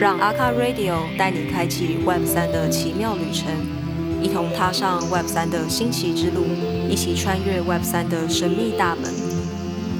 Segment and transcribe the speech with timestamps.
[0.00, 3.52] 让阿卡 Radio 带你开启 Web 三的奇妙旅程，
[4.22, 6.46] 一同踏上 Web 三的新奇之路，
[6.88, 9.04] 一起穿越 Web 三的神秘大门。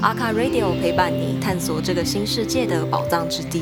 [0.01, 3.61] 阿卡 Radio 陪伴你探索这个新世界的宝藏之地。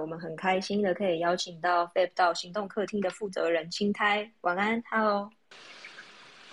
[0.00, 5.28] 我们很开心的可以邀请到 Fab 到行动客厅的负责人青苔，晚安，Hello。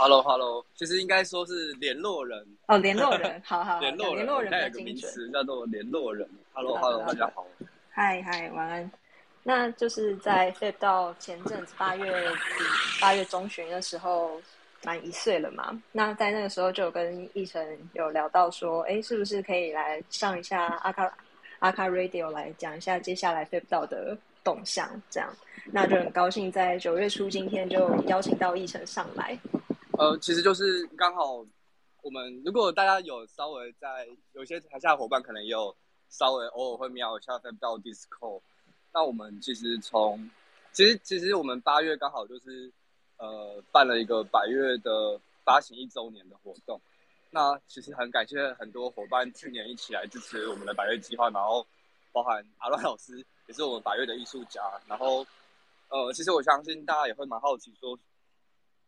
[0.01, 5.11] Hello，Hello，其实应该说是联络人哦，联络人， 好好好，联络人，联络人它有个名的精准。
[5.11, 6.25] 词叫做联络人。
[6.53, 7.45] 好 Hello，Hello，大家好。
[7.89, 8.89] 嗨嗨，晚安。
[9.43, 12.37] 那就是在 Fab 到前阵子八月底、
[13.01, 14.41] 八月中旬的时候，
[14.85, 15.77] 满一岁了嘛。
[15.91, 21.13] 那在那个时候就有跟奕晨有聊到说，哎，是不是可以来上一下阿卡
[21.59, 25.29] 阿卡 Radio 来讲一下接下来 Fab 到的动向，这样。
[25.65, 29.37] 那就很高兴在九月初今天就邀请到奕晨上来。
[29.99, 31.45] 呃，其实就是刚好
[32.01, 35.75] 我们如果大家有稍微在有些台下的伙伴可能也有
[36.07, 38.41] 稍微偶尔会瞄一下 f 到 Disco，
[38.93, 40.31] 那我们其实从
[40.71, 42.71] 其实其实我们八月刚好就是
[43.17, 46.79] 呃办了一个百月的发行一周年的活动。
[47.29, 51.67] 那其实很感谢很多伙伴去年一起来支持我们的百月计划，然后
[52.13, 55.25] 包含阿乱老师也是我们百月的艺术家，然后
[55.89, 57.99] 呃，其实我相信大家也会蛮好奇说，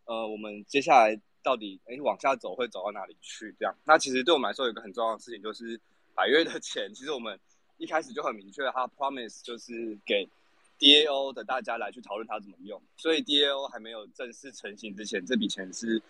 [0.05, 3.55] 呃，我们接下来到底哎往下走会走到哪里去？
[3.59, 5.80] 这样，那其实对我们来说有一个很重要的事情就是
[6.13, 7.39] 百越的钱，其实我们
[7.77, 10.27] 一开始就很明确，他 promise 就是给
[10.79, 16.02] DAO 的大家来去讨论它怎么用，所以 DAO 还没有正式成型之前，这笔钱是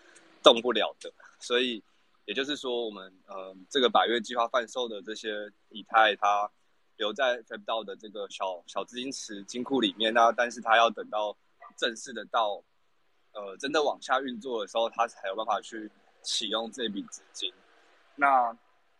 [0.42, 1.82] 动不了的，所以
[2.24, 6.50] 也就是说，我们呃这个百越计划贩售的这些以太，它
[6.96, 11.36] 留在 f a b 道的这个小小资金池金库里面，那但是它要等到
[11.76, 12.62] 正式的到
[13.32, 15.90] 呃真的往下运作的时候，它才有办法去
[16.22, 17.52] 启用这笔资金。
[18.14, 18.56] 那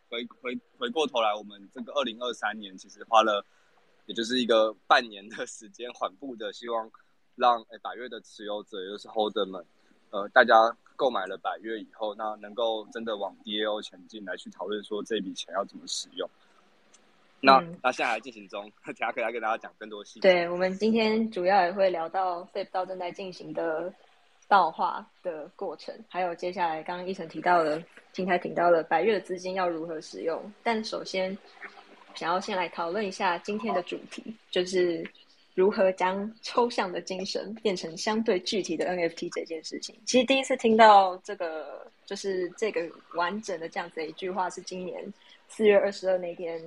[0.08, 3.44] 回回回过头来，我们这个二零二三年其实花了，
[4.06, 6.90] 也就是一个半年的时间，缓步的希望
[7.36, 9.64] 让诶百越的持有者，也就是 holder 们，
[10.10, 10.54] 呃，大家
[10.96, 16.28] 购买了百越以后，那能够真的往 DAO 前进，来去讨论说这笔钱要怎么使用。
[17.40, 20.30] 那、嗯那现在还进行中，等下可以来跟大家讲更多细节。
[20.30, 23.92] 对，我们今天主要也会聊到 Fab 道正在进行的
[24.52, 27.82] 道化的过程，还有接下来刚刚一晨提到的，
[28.12, 30.38] 今天提到的百月的资金要如何使用。
[30.62, 31.34] 但首先，
[32.14, 35.02] 想要先来讨论一下今天的主题，就是
[35.54, 39.98] 如何将抽象的精神变成相对具体的 NFT 这件事情。
[40.04, 45.02] 其实第一次听到这个，就是这个完整的这样子的一句话，是今年
[45.48, 46.60] 四月二十二那天。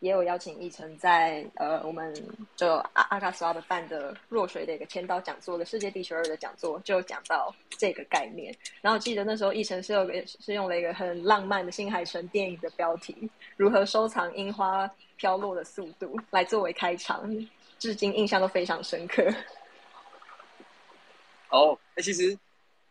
[0.00, 2.14] 也有邀请奕晨在呃，我们
[2.54, 8.54] 就阿阿卡斯拉的办的弱水的一个签到讲座的世界地球二的讲座，就讲到这个概念。
[8.82, 17.28] 然后记得那时候奕晨是有个是用了一个很浪漫的新海诚电影的标题“如何收藏樱花飘落的速度”来作为开场，
[17.78, 19.26] 至今印象都非常深刻。
[21.48, 22.38] 哦，哎、其实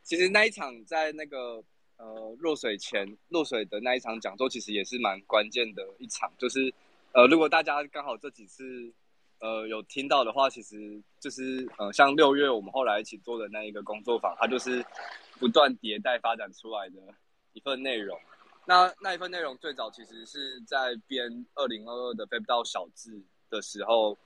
[0.02, 1.64] 其实那一场在那个
[1.98, 6.32] 呃落水前落水的那一场讲座，其实也是蛮关键的一场。
[6.38, 6.74] 就是
[7.16, 8.94] 呃，如果大家刚好这几次
[9.40, 14.86] 呃有听到的话，其实就是呃像六月我们后来一起做的那一个工作坊，它就是
[15.40, 17.00] 不断迭代发展出来的
[17.54, 18.20] 一份内容。
[18.66, 24.18] 那那一份内容最早其实是在编二零二二的 Fab 到小字的时候，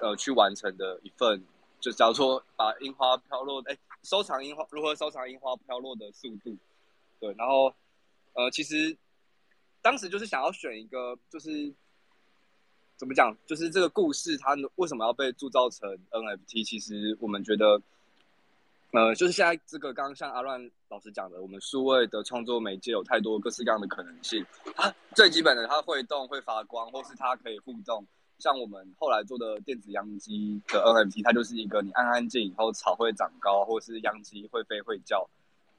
[0.00, 1.42] 呃，去完成的一份，
[1.80, 6.54] 就叫做把樱花飘落，哎，收藏樱花如何收藏樱花飘落的速度，
[7.18, 7.74] 对，然后
[8.34, 8.94] 呃，其实
[9.80, 11.72] 当时就是想要选一个，就是
[12.96, 16.64] 怎么讲，就是这个故事它为什么要被铸造成 NFT？
[16.64, 17.80] 其实我们觉得。
[18.92, 24.46] 呃，就是现在这个刚刚像阿乱老师讲的，我们数位的创作媒介有太多各式各样的可能性。
[24.74, 28.06] 它最基本的，它会动、会发光，或是它可以互动。
[28.38, 35.28] 像我们后来做的电子秧鸡的 NFT，它就是一个你按按键以后草会长高，或是秧鸡会飞会叫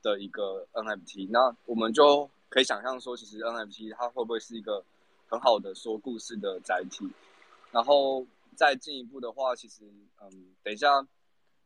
[0.04, 1.28] 的一个 NFT。
[1.32, 4.84] 那我们就可以想象说，其实 NFT 它会不会是一个
[5.28, 7.08] 很好的说故事的载体？
[7.72, 8.26] 然后
[8.56, 9.84] 再进一步的话，其实
[10.22, 11.08] 嗯，等一下。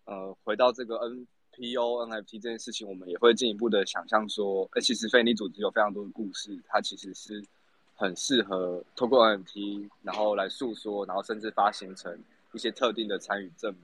[0.06, 7.46] 呃，回到这个 NPO NFT 这件事情，我们也会进一步的想象说，哎、其实非你组织有非常多的故事，它其实是
[7.96, 12.20] 很适合透过 NFT，然后来诉说，然后甚至发行成
[12.52, 13.84] 一些特定的参与证明。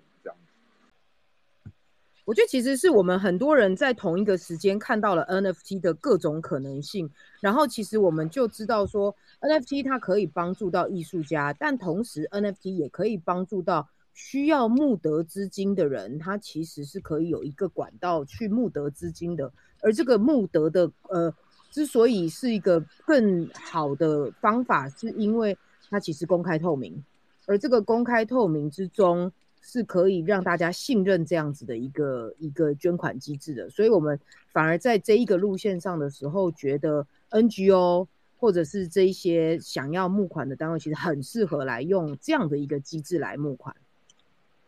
[2.28, 7.10] 我觉得其实是我们很多人在同一个时间看到了 NFT 的各种可能性，
[7.40, 19.50] 然后其实我们就知道说 NFT 它可以帮助到艺术家，但同时 NFT 也可以帮助到需要募得资金的人，他其实是可以有一个管道去募得资金的，
[19.82, 21.34] 而这个募得的呃
[21.72, 25.58] 之所以是一个更好的方法，是因为
[25.90, 27.02] 它其实公开透明，
[27.46, 34.19] 而这个公开透明之中是可以让大家信任这样子的一个一个捐款机制的，所以我们
[34.51, 38.07] 反而在这一个路线上的时候，觉得 NGO
[38.38, 43.75] 或者是这一些想要募款的单位，其实很适合来用这样的一个机制来募款。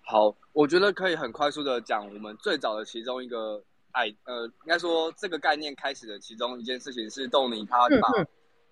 [0.02, 3.64] 好，我觉得可以很快速的讲，我们最早的其中一个。
[3.92, 8.24] 哎，呃，应该说这个概念开始的其中一件事情是豆泥他把，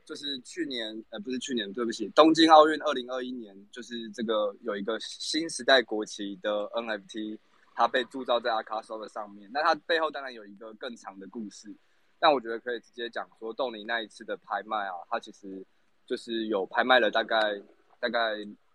[0.07, 7.37] 就是去年，呃，不是去年，对不起，东京奥运二零二一年，就是这个有一个新时代国旗的 NFT，
[7.75, 9.49] 它被铸造在阿卡索的上面。
[9.53, 11.75] 那它背后当然有一个更长的故事，
[12.17, 15.65] 但我觉得可以直接讲说，豆泥那一次的拍卖啊，它其实
[16.05, 17.61] 就是有拍卖了大概
[17.99, 18.19] 大概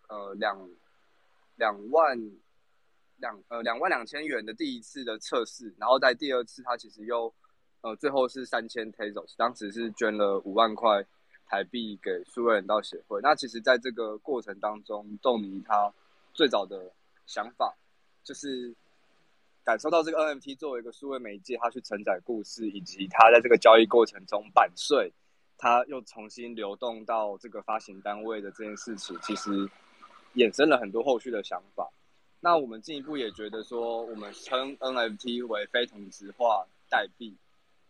[0.07, 0.69] 呃两
[1.55, 2.17] 两万。
[3.17, 7.33] 两呃两万两千元的第一次的测试，然后在第二次，他其实又
[7.79, 11.05] 呃最后是三千 Tezos，当时是捐了五万块
[11.53, 13.19] 台币给数位人道协会。
[13.21, 15.93] 那其实在这个过程当中，豆泥他
[16.33, 16.91] 最早的
[17.27, 17.75] 想法
[18.23, 18.73] 就是
[19.63, 25.13] 感受到这个 NFT 作为一个数位媒介，它去承载故事，以及它在这个交易过程中版税，
[25.55, 29.69] 它又重新流动到这个发行单位的这件事情，其实
[30.33, 31.87] 衍生了很多后续的想法。
[32.39, 37.37] 那我们进一步也觉得说，我们称 NFT 为非同质化代币。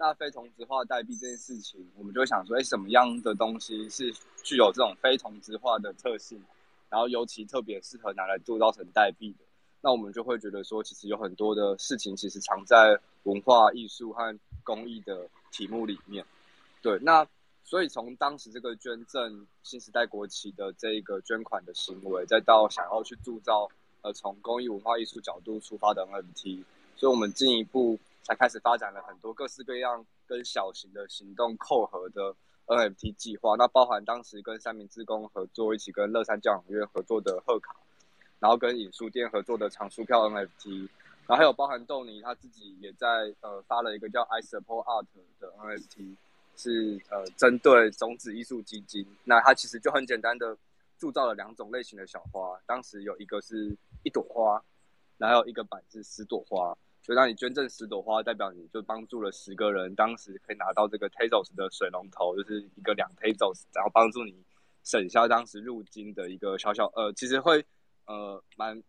[0.05, 4.13] 那非同质化代币这件事情，我们就会想说，哎，什么样的东西是
[4.43, 6.43] 具有这种非同质化的特性，
[6.89, 9.45] 然后尤其特别适合拿来铸造成代币的？
[9.79, 16.25] 那我们就会觉得说，其实有很多的事情，其实藏在文化艺术和公益的题目里面。
[16.81, 17.25] 对，那
[17.63, 23.69] 所以从当时这个捐赠新时代国旗的这一个捐款的行为，再到想要去铸造。
[24.01, 26.61] 呃，从公益文化艺术角度出发的 NFT，
[26.97, 32.35] 所以我们进一步才开始发展了很多各式各样跟小型的行动扣合的
[32.65, 33.55] NFT 计划。
[33.55, 37.75] 那包含当时跟三明治工合作，一起跟乐山教养院合作的贺卡，
[38.39, 40.89] 然后跟影书店合作的藏书票 NFT，
[41.27, 45.05] 然后还有包含豆泥他自己也在呃发了一个叫 I Support Art
[45.39, 46.15] 的 NFT，
[46.55, 49.05] 是呃针对种子艺术基金。
[49.23, 50.57] 那它其实就很简单的
[50.97, 53.75] 铸造了两种类型的小花，当时有一个是。
[54.05, 54.61] 一朵花，
[55.17, 64.33] 然后一个板是十朵花，所以让你捐赠十朵花，代表你就帮助了十个人，当时可以拿到这个 Tezos 的水龙头，就是一个两 Tezos，然后帮助你
[64.83, 67.65] 省下当时入金的一个小小呃，其实会
[68.05, 68.81] 呃蛮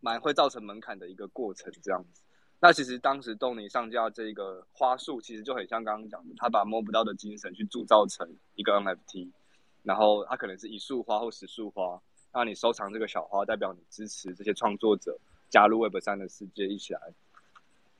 [0.00, 2.22] 蛮会造成门槛的一个过程这样子。
[2.60, 9.30] 那其实当时动你上架这个花束，其实就很像刚刚讲的，他把摸不到的精神去铸造成一个 NFT，
[9.82, 12.00] 然后它可能是一束花或十束花。
[12.32, 15.18] 那你收藏这个小花，代表你支持这些创作者
[15.50, 17.00] 加入 Web 三的世界，一起来，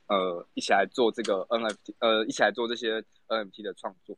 [0.07, 4.17] 呃，一起来做这个 NFT，呃，一起来做这些 NFT 的创作。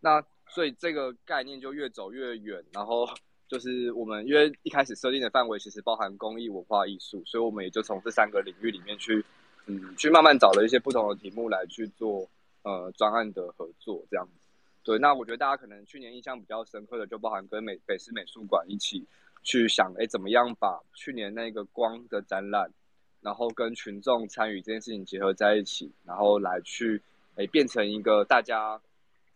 [0.00, 3.08] 那所以这个概念就越走越远，然后
[3.48, 9.24] 就是我们因为一开始设定的范围其实包含公益、文化艺术，所以我们也就从这三个领域里面去，
[9.66, 12.28] 嗯，去慢慢找了一些不同的题目来去做
[12.62, 14.48] 呃专案的合作，这样子。
[14.82, 19.06] 对，那我觉得大家可能去年印象比较深刻的，就包含跟美北师美术馆一起。
[19.44, 22.70] 去想，哎，怎么样把去年那个光的展览，
[23.20, 27.02] 然后跟群众参与这件事情结合在一起，然后来去，
[27.34, 28.80] 诶，变成一个大家，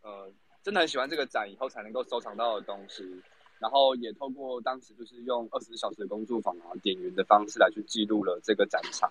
[0.02, 0.30] 呃，
[0.62, 3.04] 真的很喜欢这个展以后才能够收藏到的东西。
[3.58, 9.10] 然后也透过当时就是用二十四小时的工作坊啊，点云的方式来去记录了这个展场。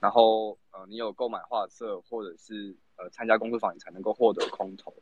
[0.00, 4.92] 然后，呃，你有购买画册或者是呃参加工作坊，你才能够获得空投。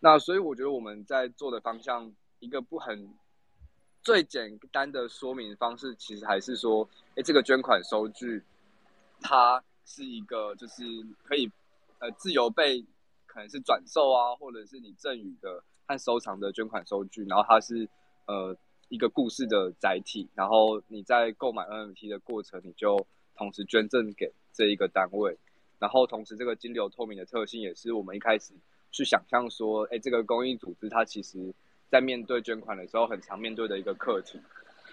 [0.00, 3.14] 那所以我觉得我们在做的方向，一个不很。
[4.02, 8.42] 最简单的说明方式，其实还是说，哎，这个捐款收据，
[9.20, 10.82] 它是一个就是
[11.22, 11.48] 可以，
[12.00, 12.84] 呃，自由被
[13.26, 17.88] 可能是转售啊，或者是你赠予的和收藏的捐款收据，然后它是
[18.26, 18.56] 呃
[18.88, 23.06] 一个故事的载体，然后你在购买 NFT 的过程，你就
[23.36, 25.38] 同时捐赠给这一个单位，
[25.78, 28.52] 然后同时这个金流透明的特性，也是我们一开始
[28.90, 31.54] 去想象说，哎，这个公益组织它其实。
[31.92, 34.40] 在面对捐款的时候，很常面对的一个课题。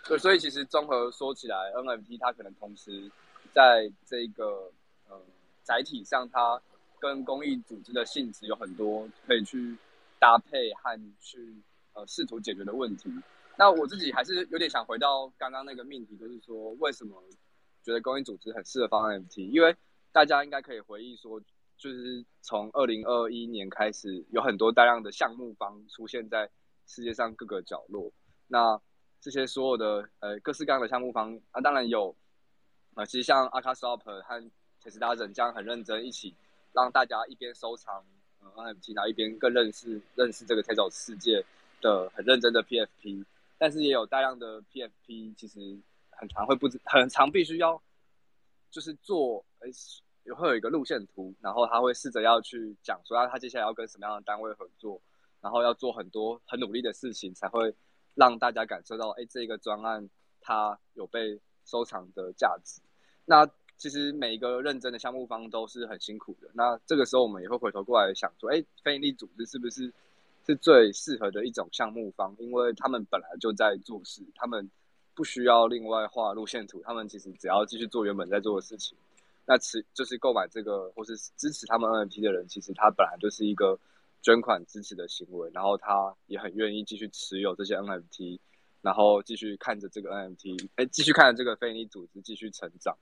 [0.06, 3.10] 对，所以其实综合说起来，NFT 它可能同时
[3.54, 4.70] 在这个
[5.08, 5.18] 呃
[5.64, 6.62] 载体上，它
[7.00, 9.78] 跟公益组织的性质有很多可以去
[10.20, 11.56] 搭配和去
[11.94, 13.10] 呃试图解决的问题。
[13.58, 17.24] 那我自己还是有点想回到刚刚那个命题，就是说为什么
[17.82, 19.46] 觉得公益组织很适合放 NFT？
[19.46, 19.74] 因为
[20.12, 21.40] 大家应该可以回忆说，
[21.78, 26.50] 就是从二零二一年开始，有很多大量的项目方出现在。
[26.90, 28.12] 世界上各个角落，
[28.48, 28.82] 那
[29.22, 32.16] 这些所有的呃各式各样的项目方啊，当然有
[32.96, 36.34] 啊，其实像阿卡斯奥普和铁斯拉人这样很认真，一起
[36.74, 38.04] 让大家一边收藏
[38.40, 41.46] 呃 NFT，然后一边更认识认识这个 Tezos 世界
[41.80, 43.24] 的很认真的 PFP，
[43.60, 45.78] 但是也有大量的 PFP 其实
[46.10, 47.80] 很常会不知很常必须要
[48.72, 49.72] 就是做诶
[50.34, 55.00] 会有一个路线图，然后他会试着要去讲说他接下来要跟什么样的单位合作，
[55.42, 57.74] 然后要做很多很努力的事情，才会
[58.16, 60.10] 让大家感受到哎这个专案
[60.42, 62.82] 它有被收藏的价值。
[63.26, 66.50] 那其实每一个认真的项目方都是很辛苦的。
[66.54, 69.94] 那这个时候，我们也会回头过来想说，哎，非营利组织是不是
[70.46, 72.36] 是最适合的一种项目方？
[72.40, 74.70] 因为他们本来就在做事，他们
[75.16, 78.98] 不需要另外画路线图，他们其实只要继续做原本在做的事情。
[79.46, 83.80] 那持就是购买这个或是支持他们 NFT 的人，其实他本来就是一个
[84.22, 88.40] 捐款支持的行为，然后他也很愿意继续持有这些 NFT，
[88.82, 92.98] 然后继续看着这个 NFT，哎，继续看着这个非营利组织继续成长。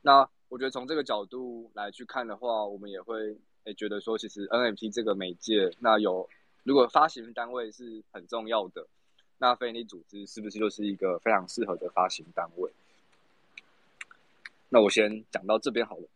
[0.00, 6.28] 那我觉得从这个角度来去看的话，我们也会诶觉得说，其实 NFT 这个媒介，那有
[6.62, 8.86] 如果发行单位是很重要的，
[9.36, 12.70] 那非营利组织是不是就是一个非常适合的发行单位？
[14.70, 16.08] 那我先讲到这边好了。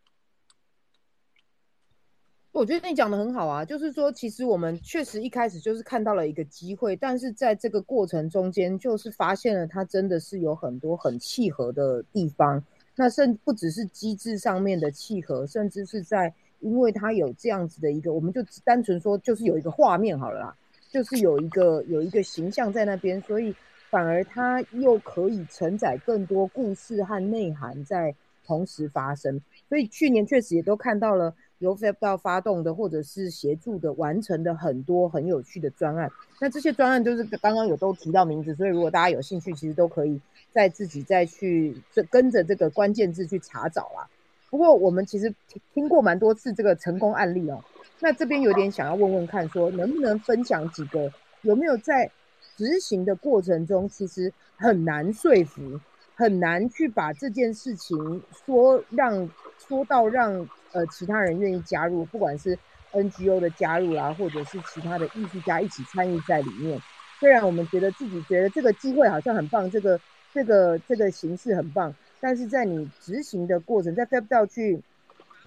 [2.53, 12.63] 我觉得你讲的很好啊，就是说，其实我们确实一开始就是看到了一个机会，但是在这个过程中间，就是发现了它真的是有很多很契合的地方。
[12.95, 20.55] 那甚不只是机制上面的契合，甚至是在，因为它有这样子的一个，我们就单纯说就是有一个画面好了啦，
[20.91, 23.55] 就是有一个有一个形象在那边，所以
[23.89, 28.13] 反而它又可以承载更多故事和内涵在
[28.45, 29.41] 同时发生。
[29.67, 31.33] 所以去年确实也都看到了
[31.63, 36.11] 由 f a b 到发动的或者是协助的完成的很多很有趣的专案。
[36.39, 40.19] 那这些专案就是刚刚有都提到名字，所以如果大家有兴趣，其实都可以。
[40.51, 44.07] 再自己再去这跟着这个关键字去查找啦。
[44.51, 45.33] 不过我们其实
[45.73, 47.59] 听过蛮多次这个成功案例哦。
[47.99, 51.11] 那这边有点想要问问看，说能不能分享几个？
[51.41, 52.11] 有没有在
[52.55, 55.79] 执行的过程中，其实很难说服，
[56.13, 59.27] 很难去把这件事情说让
[59.57, 62.57] 说到让呃其他人愿意加入，不管是
[62.91, 66.77] NGO 的加入啦，或者是其他的艺术家一起参与在里面。
[67.19, 69.99] 虽然我们觉得自己觉得这个机会好像很棒，这个。
[70.35, 74.81] 这个这个形式很棒，但是在你执行的过程，在 f a b 到去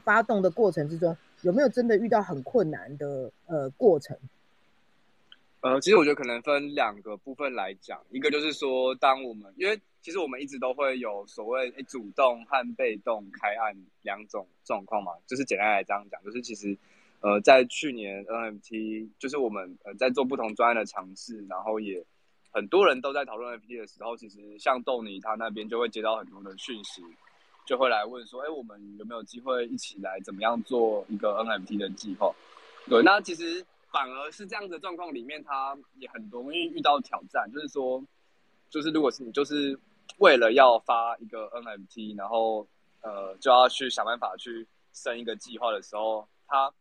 [0.04, 4.16] 发动的过程之中，有没有真的遇到很困难的呃过程？
[5.62, 16.78] 呃，其实我觉得可能分两个部分来讲，一个就是说，当我们因为其实我们一直都会有所谓主动和被动开案两种状况嘛，就是简单来这样讲，就是其实
[17.18, 22.06] 呃在去年 NFT 就是我们呃在做不同专案的尝试，然后也。
[22.52, 27.02] 很多人都在讨论 NFT 的时候，其实像豆尼他那边就会接到很多的讯息，
[27.66, 32.32] 就会来问说：“哎，我们有没有机会一起来怎么样做一个 NFT 的计划？”
[32.88, 38.02] 对，那其实反而是这样的状况里面，他也很容易遇到挑战，就是说，
[38.70, 39.78] 就是如果是你就是
[40.18, 42.66] 为了要发一个 NFT，然后
[43.02, 46.72] 呃就要去想办法去生一个计划的时候，他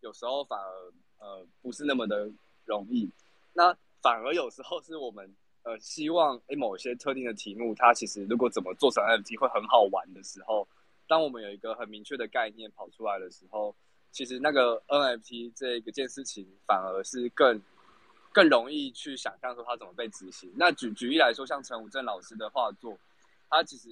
[0.00, 2.30] 有时候反而呃不是那么的
[2.64, 3.08] 容易。
[3.52, 10.66] 那反而有时候是我们呃希望诶某些特定的题目，它其实如果怎么做成 NFT 会很好玩的时候，
[11.06, 13.74] 当我们有一个很明确的概念跑出来的时候，
[14.10, 17.60] 其实那个 NFT 这个件事情反而是更
[18.32, 20.52] 更容易去想象说它怎么被执行。
[20.56, 22.98] 那举举例来说，像陈武正老师的画作，
[23.48, 23.88] 他其实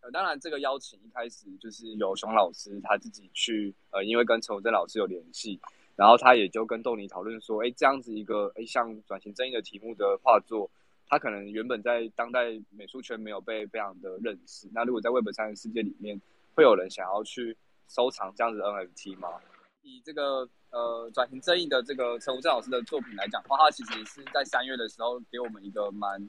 [0.00, 5.60] 呃当然这个邀请一开始就是由熊老师他自己去呃因为跟陈武正老师有联系。
[5.96, 10.70] 然后他也就跟豆泥讨论说，哎，这样子一个哎像转型正义的题目的画作，
[11.08, 14.68] 他可能原本在当代美术圈没有被非常的认识。
[14.74, 16.20] 那如果在 Web 三的世界里面，
[16.54, 17.56] 会有人想要去
[17.88, 19.40] 收藏这样子的 NFT 吗？
[19.86, 26.28] 以这个呃转型正义的这个陈武正老师的作品来讲的话，他其实是在三月的时候给我们一个蛮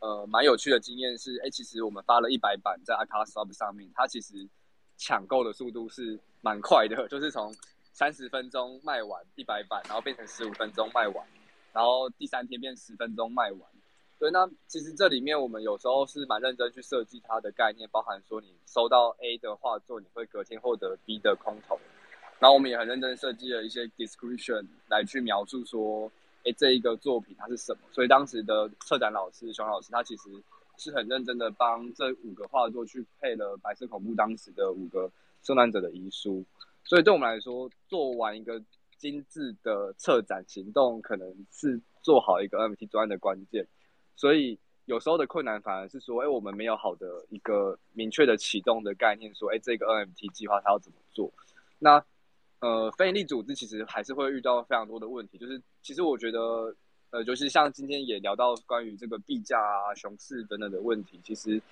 [0.00, 4.46] 呃蛮有趣的经验，是哎，其实我们发了一百版在 a c a s h o p 上面，它其实
[4.98, 7.54] 抢购的速度是蛮快的， 就是从
[7.94, 11.26] 三十分钟卖完一百版，然后变成十五分钟卖完，
[11.72, 13.60] 然后第三天变十分钟卖完。
[14.18, 21.78] 对，那其实这里面我们有时候是蛮认真去设计它的概念，包含说你收到 A 的画作，你会隔天获得 B 的空投。
[22.40, 26.10] 然后我们也很认真设计了一些 description 来去描述说，
[26.44, 27.80] 哎，这一个作品它是什么。
[27.90, 30.30] 所以当时的策展老师熊老师，他其实
[30.76, 35.10] 是很认真的帮这五个画作去配了白色恐怖当时的五个
[35.42, 36.44] 受难者的遗书。
[36.84, 38.62] 所以对我们来说，做完一个
[38.96, 43.66] 精致的策展行动，可能是做好一个 NFT 专案的关键。
[44.14, 51.32] 所以有时候的困难反而是说，哎，我们没有好的一个明确的启动的概念，说，哎，这个 NFT 计划它要怎么做？
[51.80, 52.02] 那
[52.60, 56.74] 呃，非营利组织其实还是会遇到非常多的问题，就是其实我觉得，
[57.10, 61.62] 呃，就是像今天也聊到关于这个币价啊、熊市等等的问题，其实，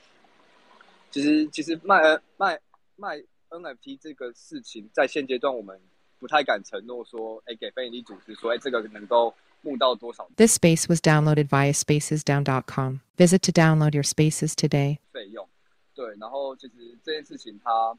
[1.11, 2.01] 其实其实卖
[2.37, 2.61] 卖
[2.95, 5.77] 卖 NFT 这个事情，在现阶段我们
[6.21, 12.99] 不太敢承诺说，哎，给非营利组织说，哎，这个能够募到多少 This space was downloaded via spacesdown.com.
[13.17, 14.99] Visit to download your spaces today.
[15.13, 15.49] 费用，
[15.97, 17.99] 对，然后其实这件事情它。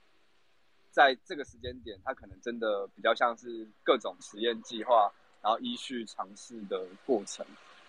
[0.97, 5.13] 在这个时间点，它可能真的比较像是各种实验计划，
[5.43, 7.45] 然后依序尝试的过程。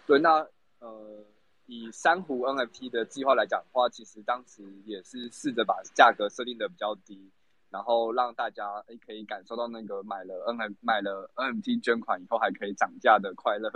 [0.06, 0.46] 对，那
[0.80, 1.24] 呃，
[1.64, 7.30] 以珊瑚 NFT 的计划来讲的话，其实当时也是试着把价格设定的比较低，
[7.70, 13.70] 然后让大家诶可以感受到那个买了 NFT 买了 NFT 捐款以后还可以涨价的快乐，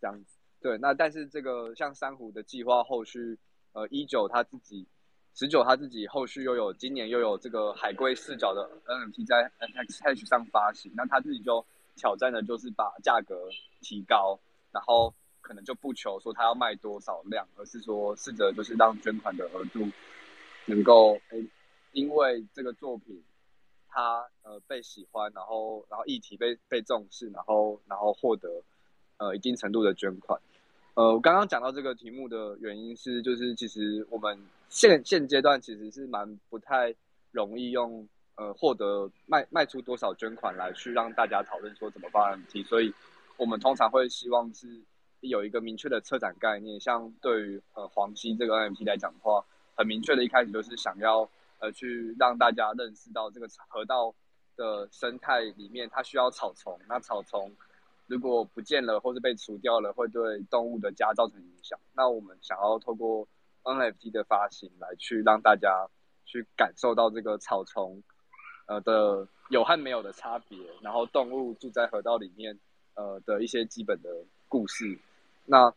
[0.00, 0.36] 这样子。
[0.60, 3.38] 对，那但是这个像珊瑚的计划后续，
[3.74, 4.88] 呃，一九他自己。
[5.34, 11.64] 十九他自己后续又有今年又有这个海龟视角的 NFT 在 NXH 上发行，那他自己就
[11.96, 13.48] 挑战的就是把价格
[13.80, 14.38] 提高，
[14.70, 19.88] 然后可能就不求说他要卖多少量，而是说试着就是让捐款的额度
[20.66, 21.48] 能够诶，
[21.92, 23.24] 因为这个作品
[23.88, 28.62] 他呃被喜欢，然后然后议题被被重视，然后然后获得
[29.16, 30.38] 呃一定程度的捐款。
[30.94, 34.38] 呃，我刚刚讲到这个题目的原因是，就是其实我们
[34.72, 36.94] 现现阶段其实是蛮不太
[37.30, 42.92] 容易用呃获得卖卖出多少捐款来去让大家讨论说怎么办所以
[43.36, 44.66] 我们通常会希望是
[45.20, 46.80] 有一个明确的策展概念。
[46.80, 49.44] 像对于呃黄金这个 NFT 来讲的话，
[49.76, 54.14] 很明确的一开始就是想要呃去让大家认识到这个河道
[54.56, 57.52] 的生态里面它需要草丛，那草丛。
[58.06, 61.78] 如果不见了或是被除掉了，会对动物的家造成影响。
[61.94, 63.28] 那我们想要透过
[63.62, 65.88] NFT 的发行来去让大家
[66.24, 68.02] 去感受到这个草丛，
[68.66, 72.58] 呃的有和没有的差别，然后动物住在河道里面，
[72.94, 74.10] 呃的一些基本的
[74.48, 74.98] 故事。
[75.44, 75.72] 那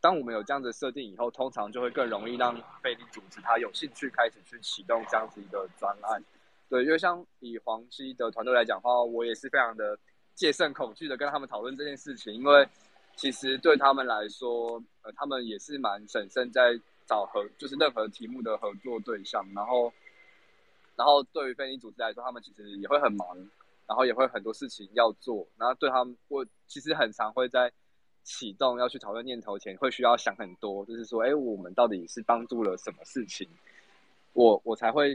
[0.00, 6.22] 当我们有这样的设定以后，通常就会更容易让非利组织它有兴趣开始去启动这样子一个专案。
[6.68, 9.98] 对，因为像以黄溪的团队来讲的话，我也是非常的。
[10.38, 12.64] 戒慎恐惧的跟他们讨论这件事情，因为
[13.16, 19.44] 其实对他们来说，呃，他们也是蛮审慎在找合，就是任何题目的合作对象。
[19.54, 19.92] 然后，
[20.94, 23.36] 然后对于非营组织来说，他们其实也会很忙，
[23.86, 25.46] 然后也会很多事情要做。
[25.56, 27.72] 然后对他们，我其实很常会在
[28.22, 33.48] 启动要去讨论念头前，会需要想很多，就是说，哎，我们到底是帮助了什么事情，
[34.34, 35.14] 我 我才会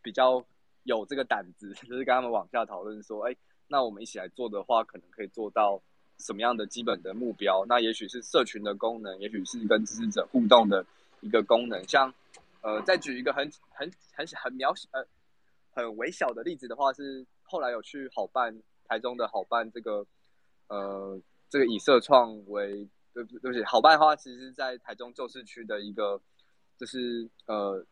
[0.00, 0.44] 比较
[0.84, 3.36] 有这个胆子，就是跟他们往下讨论说，哎。
[3.68, 5.82] 那我们一起来做的话，可能可以做到
[6.18, 7.64] 什么样的基本的目标？
[7.66, 10.86] 那也许是社群的功能，也许是跟支持者互动的
[11.20, 11.82] 一个功能。
[11.88, 12.12] 像，
[12.62, 15.06] 呃，再举一个很很很很渺小、呃
[15.72, 20.06] 很微小的例子的话，是后来有去好办台中的好办这个，
[20.68, 26.20] 呃，这个以社创为对不对不起，好办的话，其实在台中旧市区的一个，
[26.78, 27.84] 就是呃，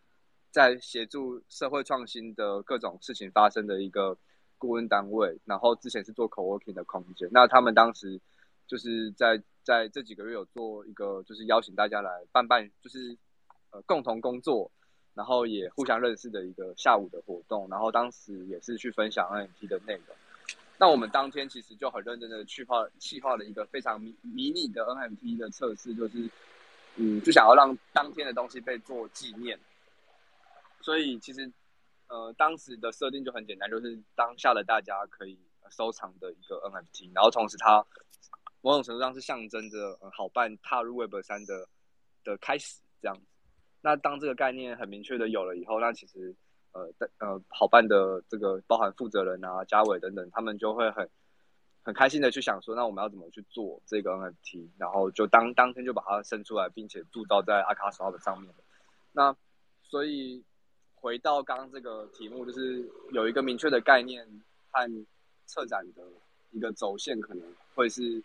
[0.51, 4.17] 在协助社会创新的各种事情发生的一个。
[4.57, 8.19] 顾问单位，然后之前是做 co-working 的空间，那他们当时
[8.67, 13.17] 就是在在这几个月有做一个，就是邀请大家来办办，就是
[13.71, 14.71] 呃共同工作，
[15.15, 20.17] 然后也互相认识的一个下午的活动，然后当时也是去分享 NFT 的内容。
[20.79, 26.31] 那我们当天其实就很认真的去画、细化了一个非常迷迷你的 NFT 的测试，就是
[26.97, 29.59] 嗯，就想要让当天的东西被做纪念，
[30.81, 31.51] 所以其实。
[32.07, 35.39] 呃，当时的设定就很简单，就是当下的大家可以
[35.71, 37.85] 收藏的一个 NFT，然后同时它
[38.65, 41.69] 某种程度上是象征着好办踏入 Web 三的
[42.25, 43.23] 的开始这样子。
[43.83, 46.35] 那当这个概念很明确的有了以后，那其实
[46.73, 51.07] 呃呃好办的这个包含负责人啊、嘉伟等等，他们就会很
[51.83, 58.51] 很开心的去想说，那我们要怎么去做这个 NFT，然后就当当天就把它生出来，并且铸造在阿卡索的上面
[59.13, 59.37] 那
[59.83, 60.43] 所以。
[61.05, 64.27] 回到刚刚这个题目，就是有一个明确的概念
[64.71, 65.07] 和
[65.45, 66.03] 策展的
[66.51, 68.23] 一个轴线，可能会是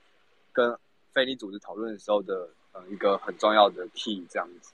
[0.59, 0.77] 跟
[1.13, 4.73] 非利组织讨论的时候的呃一个很重要的 key 这样子。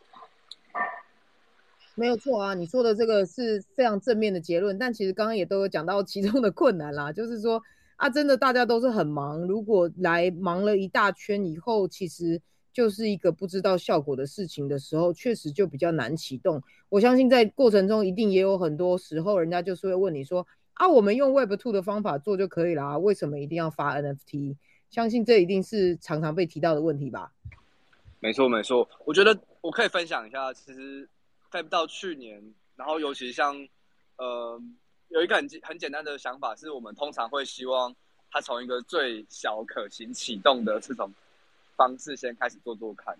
[1.93, 7.61] 没有错啊，你说的这个是非常正面的结论，但其实刚刚也都有讲到其中的困难啦，就是说
[7.97, 12.41] 啊，真的大家都是很忙，如果来忙了一大圈以后，其实。
[12.75, 16.61] 就是一个不知道效果的事情的时候，确实就比较难启动。
[16.89, 20.45] 我相信在过程中一定也有很多时候，人家就是会问你说
[20.75, 24.57] ：“啊，我们用 Web Two 的方法做就可以了，为什么一定要发 NFT？”
[24.89, 27.31] 相信这一定是常常被提到的问题吧？
[28.19, 28.87] 没错，没错。
[29.05, 31.07] 我觉得我可以分享一下，其实
[31.51, 32.41] 在到去年，
[32.75, 33.55] 然后尤其像
[34.17, 34.59] 呃，
[35.09, 37.93] 有一个很简很简单的想法，是我们通常会希望
[38.31, 41.11] 它从一个最小可行启动的这种
[41.75, 43.15] 方式先开始做做看，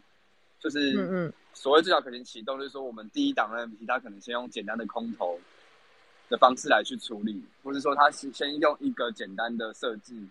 [0.60, 5.39] 就是嗯嗯所谓最小可行启动，就是说我们第一档 NFT 它可能先用简单的空投
[6.30, 10.28] 的方式来去处理，或者说它是先用一个简单的设计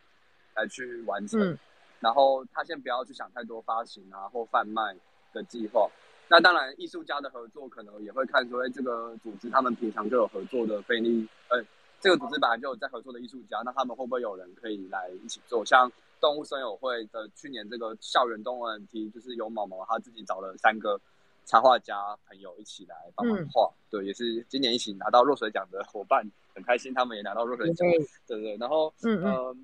[0.55, 1.59] 来去完成，嗯
[2.01, 4.95] 然后他先不要去想太多发行啊或贩卖
[5.33, 5.89] 的计划。
[6.29, 11.63] 那当然，艺术家的合作可能也会看说，哎，这个组织他们平常就有合作的非利，呃，
[12.01, 15.65] 这个组织本来就有在合作的艺术家，那他们会不会有人可以来一起做？
[15.65, 15.91] 像
[16.21, 21.01] 动物森友会的去年这个校园动物 NFT，就是有毛毛他自己找了三个
[21.45, 27.87] 插画家朋友一起来帮忙画，对，也是今年一起拿到若水奖的伙伴，很开心，他们也拿到若水奖，
[28.27, 28.57] 对对。
[28.57, 29.57] 然后，嗯嗯呃，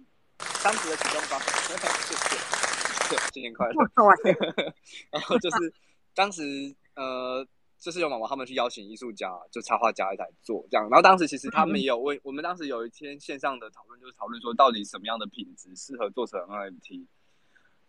[0.62, 3.74] 当时的启动方，谢谢，新年快乐。
[5.10, 5.72] 然后就是
[6.14, 6.42] 当时
[6.94, 7.46] 呃，
[7.78, 10.86] 就是有妈妈他们去邀请艺术家，就插画家来做这样。
[10.90, 17.06] 然后当时其实他们也有为我们当时有一天线上的讨论，就是讨论说到底什么样的品质适合做成 NFT。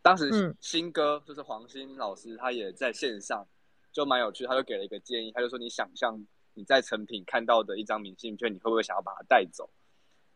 [0.01, 3.45] 当时新哥就是黄鑫老师，他也在线上，
[3.91, 9.69] 就蛮有趣，他就给了一个建议，他就说你想象你在成品看到的一张明信片，你会不会想要把它带走？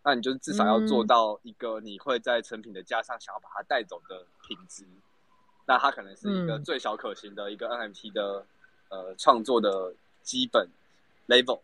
[0.05, 4.85] 那你就至少要做到一个你会在成品的架上想要把它带走的品质。
[5.67, 8.45] 那它可能是一个嗯最小可行的一个 NFT 的
[8.89, 10.69] 呃创作的基本
[11.27, 11.59] level。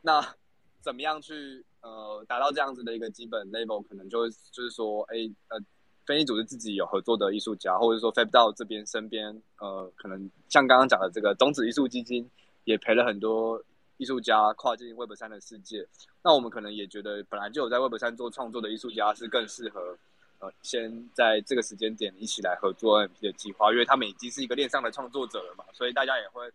[0.00, 0.34] 那
[0.80, 3.82] 怎么样去呃达到这样子的一个基本 level？
[3.82, 5.60] 可能就会就是说，哎呃，
[6.06, 12.30] 非利组织自己有合作的艺术家，或者说 Fab 到这边身边呃，可能像刚刚讲的这个种子艺术基金，
[12.64, 13.62] 也赔了很多
[13.98, 15.86] 艺术家跨进 Web 三的世界。
[16.22, 19.96] 那我们可能也觉得，本来就有在 Web 三做创作的艺术家是更适合。
[20.40, 26.48] 呃，先在这个时间点一起来合作 NFT 的计划，因为他们已经是一个链上的创作者了嘛，所以大家也会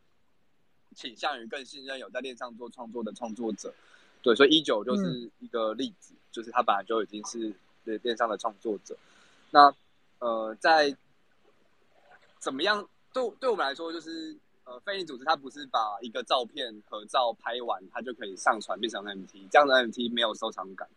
[0.96, 3.74] 倾向于更信任有在链上做创作的创作者。
[4.22, 7.54] 对，所以一九就是一个例子，就是他本来就已经是
[7.84, 8.96] 链链上的创作者。
[9.52, 9.70] 那
[10.20, 10.96] 呃，在
[12.40, 14.34] 怎么样对对我们来说，就是
[14.66, 20.88] 呃，非利组织它不是把一个照片合照拍完，它就可以上传变成 NFT，这样的 NFT 没有收藏感，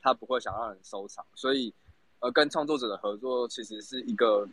[0.00, 1.74] 它不会想让人收藏，所以。
[2.20, 4.44] 呃，跟创作者的合作其实是一个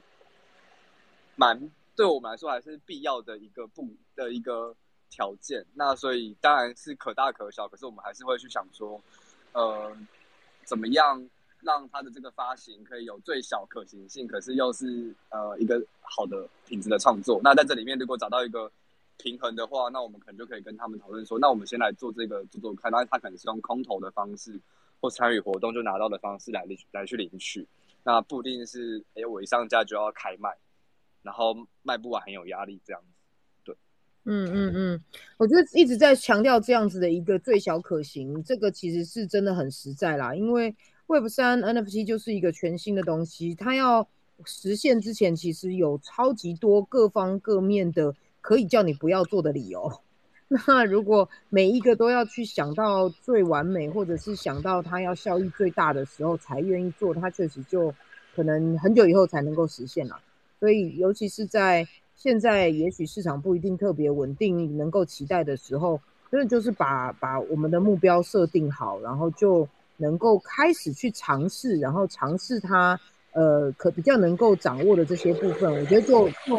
[1.35, 1.59] 蛮
[1.95, 4.75] 对我们来说还是必要的一个不的一个
[5.09, 5.65] 条件。
[5.73, 9.01] 那所以当然是可大可小，可是我们还是会去想说，
[9.53, 9.97] 呃，
[10.63, 11.27] 怎么样
[11.65, 17.41] 让它的这个发行可以有最小可行性，可是又是呃一个好的品质的创作。
[17.43, 18.71] 那在这里面如果找到一个
[19.17, 24.61] 平衡的话，那我们可能就可以跟他们讨论说，那我们先来做这个做做看，那他可能是用空投的方式。
[25.01, 27.67] 或参与活动就拿到的方式来领来去领取，
[28.03, 30.49] 那不一定是哎、我一上架就要开卖，
[31.21, 33.61] 然后卖不完很有压力这样子。
[33.63, 33.75] 对，
[34.23, 35.03] 嗯嗯嗯，
[35.37, 40.33] 我觉得一直在强调这样子的一个最小可行，这个其实是真的很实在啦。
[40.33, 40.73] 因为
[41.07, 44.07] Web 三 NFT 就是一个全新的东西，它要
[44.43, 50.01] 实现之前，其实有超级多各方各面的可以叫你不要做的理由。
[50.67, 57.93] 那如果每一个都要去想到最完美，或者是想到它要效益最大的时候才愿意做，它确实就
[58.35, 60.19] 可能很久以后才能够实现了。
[60.59, 65.99] 所以，尤其是在现在，也许市场不一定特别稳定，能够期待的时候，
[66.31, 72.99] 真的就是把把我们的目标设定好，然后就能够开始去尝试，然后尝试它
[73.33, 76.57] 呃可比较能够掌握的这些部分，我觉得就就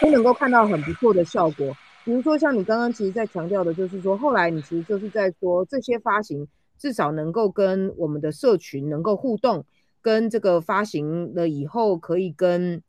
[0.00, 1.76] 都能够看到很不错的效果。
[2.04, 6.46] 比如说，像你刚刚其实在强调的，就是说，后来你其实就是在说，这些发行
[6.78, 9.64] 至少能够跟我们的社群能够互动，
[10.00, 12.80] 跟这个发行了以后可以跟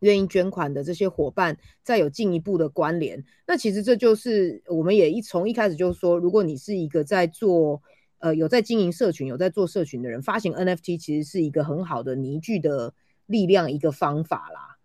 [0.00, 3.24] 愿意捐款的这些伙伴再有进一步的关联。
[3.46, 7.80] 那其实这就是我们也一从一开始就说，如果你是一个在做
[8.18, 12.92] 呃有在经营社群、有在做社群的人，发行 NFT 其实是一个很好的凝聚的
[13.26, 14.76] 力量一个方法啦。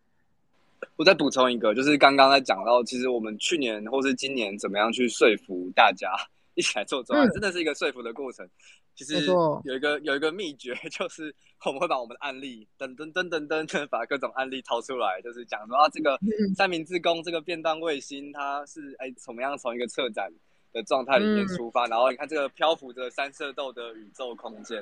[0.96, 6.12] 我再补充一个，就是刚刚在讲到，其实我们去年或是今年怎么样去说服大家
[6.56, 8.48] 一起来做专案，嗯真的是一个说服的过程。
[8.94, 11.34] 其实有一个有一个秘诀， 就是
[11.66, 20.30] 我们会把我们的案例噔噔噔噔噔噔，把各种案例掏出来，就是讲说啊，这个嗯三明治工这个便当卫星，它是哎怎么样从一个策展
[20.74, 24.78] 的状态里面嗯出发，然后你看这个漂浮着三色豆的宇宙空间，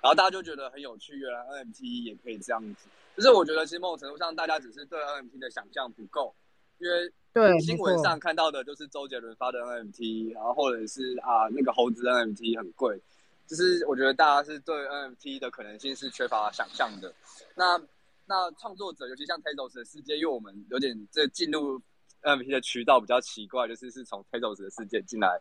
[0.00, 2.88] 然后大家就觉得很有趣，原来 NFT 也可以这样子。
[3.16, 6.34] 就是我觉得，其实某种程度上，大家只是对 NFT 的想象不够，
[6.78, 13.00] 因为对，新闻上看到的就是周杰伦发的 NFT，然后或者是啊那个猴子 NFT 很贵，
[13.46, 17.12] 就是我觉得大家是对 NFT 的可能性是缺乏想象的。
[17.54, 17.78] 那
[18.24, 21.80] 那创作者，尤其像 Tezos 的世界，因为我们有点这进入
[22.22, 25.40] NFT 的渠道比较奇怪，就是是从 Tezos 的世界进来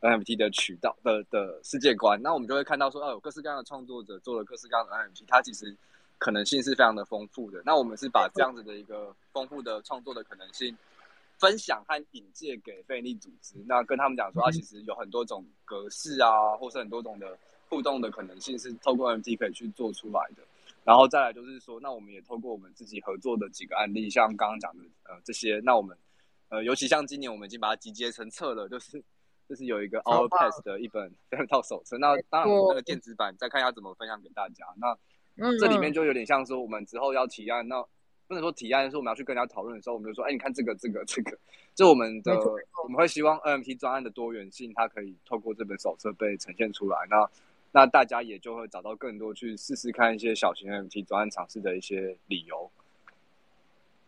[0.00, 5.76] NFT 的渠道的的世界观，那我们就会看到说，哦，有各式各样的创作者做了各式各样的 NFT，它其实
[6.18, 7.62] 可能性是非常的丰富的。
[7.64, 10.76] 那我们是把这样子的一个丰富的创作的可能性
[11.38, 20.42] 分享和引介给非营利组织，那跟他们讲说，它其实有很多种格式啊，或是很多种的互动的可能性是透过 NFT 可以去做出来的。
[20.84, 25.96] 然后再来就是说，那我们也透过我们自己合作的几个案例，像刚刚讲的呃这些，那我们
[26.52, 29.02] 呃尤其像今年我们已经把它集结成册了，就是
[29.48, 31.96] 就是有一个 Our Pass 的一本 一套手册。
[31.96, 34.66] 那当然我们那个电子版再看一下怎么分享给大家。
[34.76, 34.94] 那
[35.58, 37.82] 这里面就有点像说我们之后要提案，那
[38.28, 41.38] 不能说提案，是我们要去跟人家讨论的时候，我们就说，哎，你看这个这个这个，
[41.74, 42.38] 就我们的
[42.84, 46.98] 我们会希望 NFT 专案的多元性，它可以透过这本手册被呈现出来。
[47.08, 47.30] 那
[47.72, 52.70] 那大家也就会找到更多去试试看一些小型 NFT 专案尝试的一些理由。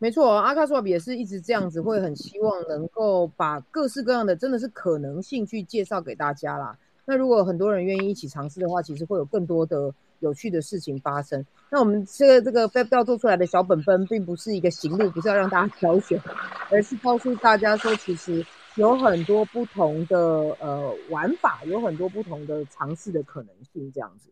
[0.05, 6.77] 没错，阿卡索比也是一直这样子，会很希望能够把各式各样的真的是可能性去介绍给大家啦。
[7.07, 9.91] 那如果很多人愿意一起尝试的话，其实会有更多的
[10.21, 11.43] 有趣的事情发生。
[11.71, 16.21] 那我们这个这个 Fab 做出来的小本本，并不是一个行路，不是要让大家挑选，
[16.71, 18.45] 而是告诉大家说，其实。
[18.77, 20.19] 有很多不同的
[20.59, 24.29] 呃玩法，有很多不同的尝试的可能性，这样子。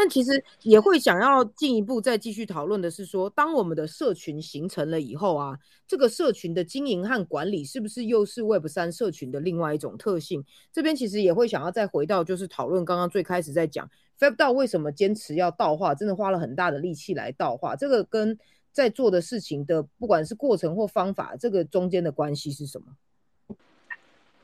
[0.00, 10.42] 但其实也会想要进一步再继续讨论的是说，当我们的社群形成了以后啊，这个社群的经营和管理是不是又是 Web 三社群的另外一种特性？
[10.72, 13.86] 这边其实也会想要再回到，就是讨论刚刚最开始在讲
[14.18, 18.38] Fab 道为什么坚持要道化，真的花了很大的力气来道化，这个跟。
[18.72, 22.86] 在做的事情的，不管是过程或方法，这个中间的关系是什么？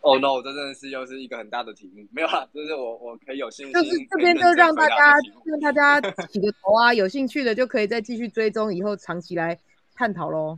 [0.07, 2.07] 哦，no，这真的是又是一个很大的题目。
[2.12, 5.14] 没有啊，就是我我可以有兴趣，就是这边就让大家
[5.45, 9.59] 让大家起个头啊，有兴趣的就可以再继续追踪，以后长期来
[9.97, 10.57] 探讨喽。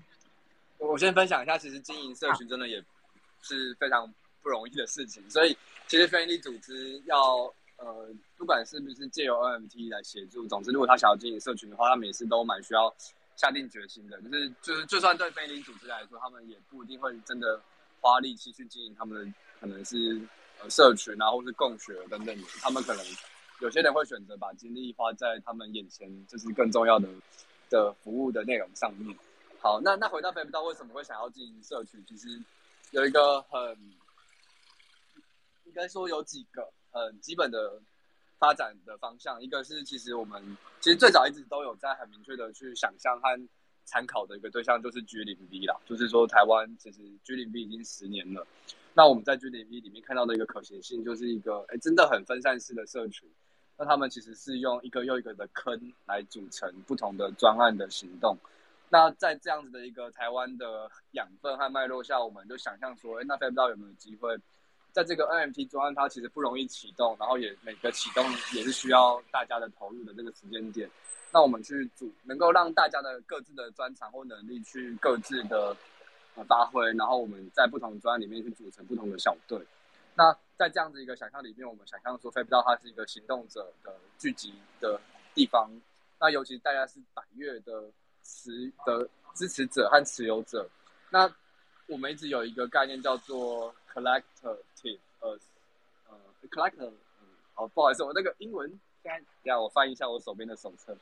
[0.76, 2.78] 我先分享一下，其实经营社群真的也
[3.40, 4.06] 是非常
[4.42, 5.56] 不容易的事情，所以
[5.86, 12.94] 其实非营利组织要呃，不管是不是借由 NFT 来协助，总之如果他想要经营社群的话，他们也是都蛮需要。
[13.40, 17.60] 下定决心的，就是就是，就算对非营组织来说，他们也不一定会真的
[18.00, 20.20] 花力气去经营他们的，可能是
[20.60, 22.48] 呃社群啊，或是共学等等的。
[22.60, 23.04] 他们可能
[23.60, 27.08] 有些人会选择把精力花在他们眼前就是更重要的
[27.70, 29.16] 的服务的内容上面。
[29.60, 32.04] 好，那那回到飞不到为什么会想要经营社群？
[32.06, 32.28] 其实
[32.90, 33.60] 有一个很
[35.64, 37.80] 应该说有几个很基本的。
[38.40, 43.48] 发展的方向，一个是其实我们其实最早一直都有在很明确的去想象和
[43.88, 45.74] 参考的一个对象，就是 G 零 V 啦。
[45.86, 48.46] 就是说台湾其实 G 零 V 已经十年了，
[48.92, 53.26] 那我们在 G 零 V 里面看到的一个可行性，就是一个哎真的很分散式的社群。
[53.78, 58.36] 那他们其实是用一个又一个的坑来组成不同的专案的行动。
[58.90, 64.36] 那在这样子的一个台湾的养分和脉络下，我们就想象说，哎，那不知道有没有机会？
[64.90, 68.24] 在这个 NFT 专案，它其实不容易启动，然后也每个启动
[68.54, 70.90] 也是需要大家的投入的这个时间点。
[71.30, 75.76] 那我们去组，能够让大家的各自的专长或能力去各自的
[76.34, 79.60] 呃发挥，然后我们在不同专里面去组成不同的小队。
[80.14, 85.00] 那在这样子一个想象里面，我们想象说，飞不到它是一个行动者的聚集的
[85.34, 85.70] 地方。
[86.18, 87.84] 那尤其大家是百越的
[88.24, 90.68] 持的支持者和持有者。
[91.10, 91.32] 那
[91.86, 95.38] 我们一直有一个概念叫做 collective，呃，
[96.08, 96.18] 呃
[96.50, 98.68] ，collective，嗯，好，不好意思，我那个英文，
[99.02, 100.96] 现在等下我翻译一下我手边的手册。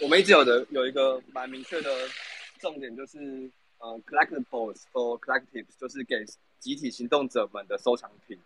[0.00, 1.90] 我们一直有的有一个蛮明确的
[2.58, 6.24] 重点，就是呃，collectibles for collectives，就是给
[6.58, 8.38] 集体行动者们的收藏品。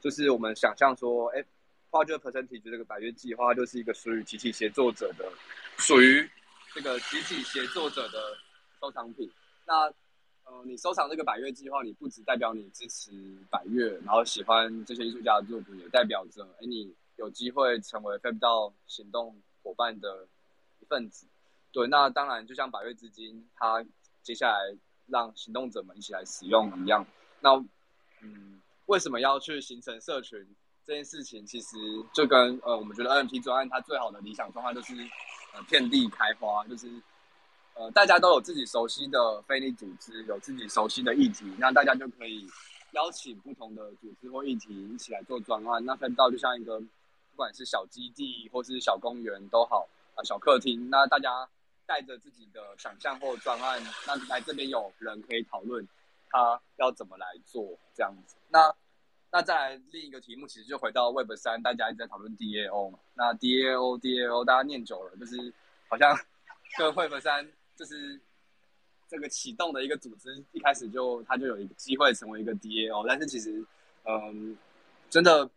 [0.00, 1.44] 就是我们想象说，哎
[1.90, 5.30] ，project percentage 这个百月计划就是一个属于集体协作者的，
[5.78, 6.28] 属于
[6.74, 8.36] 这个集体协作者的。
[8.80, 9.30] 收藏品，
[9.66, 9.74] 那
[10.44, 13.10] 呃，你收藏这个百越计划，你不只代表你支持
[13.50, 20.26] 百越，然后喜欢这些艺术家的作品，也代表着哎，你有机会成为 Fab 到行动伙伴的
[20.90, 21.26] 分子。
[21.72, 23.82] 对，那当然，就像百越资金，它
[24.22, 24.76] 接下来
[25.06, 27.06] 让行动者们一起来使用一样。
[27.40, 27.54] 那
[28.20, 30.46] 嗯，为什么要去形成社群
[30.84, 31.46] 这件事情？
[31.46, 31.76] 其实
[32.12, 34.94] 就跟呃，我们觉得 NFT 专案它最好的理想状态就是
[35.54, 36.86] 呃，遍地开花，就是。
[37.74, 42.46] 呃，大家都有自己熟悉的非利组织，有自己熟悉的议题，那大家就可以
[42.92, 45.82] 邀请不同的组织或议题一起来做专案。
[45.86, 49.88] 那分到就像一个，不管是小基地或是小公园都好，
[50.24, 51.48] 小客厅，那大家
[51.86, 55.86] 带着自己的想象或专案，那来这边有人可以讨论
[56.28, 58.36] 他要怎么来做这样子。
[58.48, 58.74] 那
[59.30, 62.98] 那再来另一个题目，其实就回到 Web 三，大家一直在讨论 DAO 嘛。
[63.14, 65.52] 那 DAO DAO 大家念久了，就是
[65.88, 66.16] 好像
[66.78, 67.50] 跟 Web 三。
[67.76, 68.20] 就是
[69.08, 73.64] 这个启动的一个组织，一开始就它就有一个机会成为一个 DAO，但是其实，
[74.04, 74.54] 嗯，
[75.08, 75.48] 真的，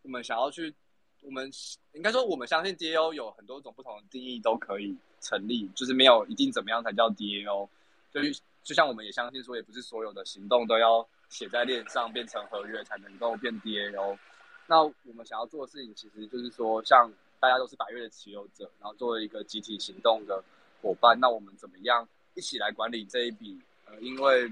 [0.00, 0.74] 我们想要去，
[1.22, 1.50] 我们
[1.92, 7.68] 应该说我们相信 DAO 有很多种不同的定义都可以成立，就是没有一定怎么样才叫 DAO，
[8.12, 8.20] 就
[8.62, 14.18] 就像我们也相信说，也不是所有的行动都要写在链上变成合约才能够变 DAO。
[14.66, 20.42] 那我们想要做的事情，其实就是说，像大家都是百越的持有者，然后作为一个集体行动的
[20.80, 24.48] 伙伴，那我们怎么样一起来管理这一笔呃，因为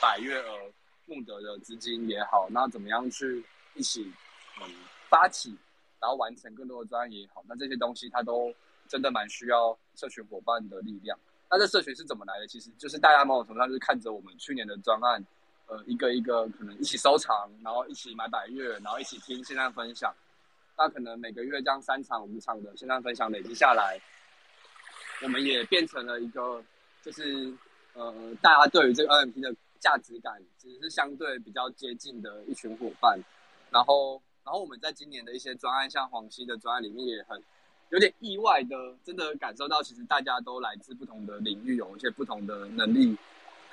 [0.00, 0.72] 百越而
[1.06, 3.42] 募得的资金也好，那怎么样去
[3.74, 4.12] 一起
[4.60, 4.68] 嗯
[5.08, 5.56] 发起，
[6.02, 8.52] 然后完成更多的专案也好，那这些东西它都
[8.88, 11.16] 真的蛮需要社群伙伴的力量。
[11.48, 12.46] 那这社群是怎么来的？
[12.46, 15.24] 其实就是大家某种程度上就是看着我们去年的专案。
[15.68, 20.12] 呃，一个一个可能一起收藏，然后一起买百月，然后一起听线上分享。
[20.76, 23.98] 那可能每个月这样三场五场的线上分享累积下来，
[25.22, 26.62] 我们也变成了一个，
[27.00, 27.54] 就是
[27.94, 33.18] 呃，大家对于这个 NFT 的价值感其实是相对比较接近的一群伙伴。
[33.70, 37.42] 然后，然后我们在今年的一些专案，像黄溪的专案里面，也很
[37.90, 43.16] 有点意外的，真的感受到其实大家都来自不同的领域，有一些不同的能力。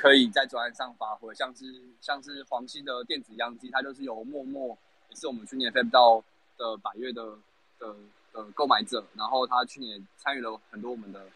[0.02, 1.66] 可以在专案上发挥，像是
[2.00, 4.78] 像是黄溪的电子央机，它就是由默默，
[5.10, 6.24] 也是我们去年 f 到
[6.58, 7.38] 的百月的
[7.78, 7.94] 的
[8.32, 11.28] 的购买者，然后他去年参与了很多我们的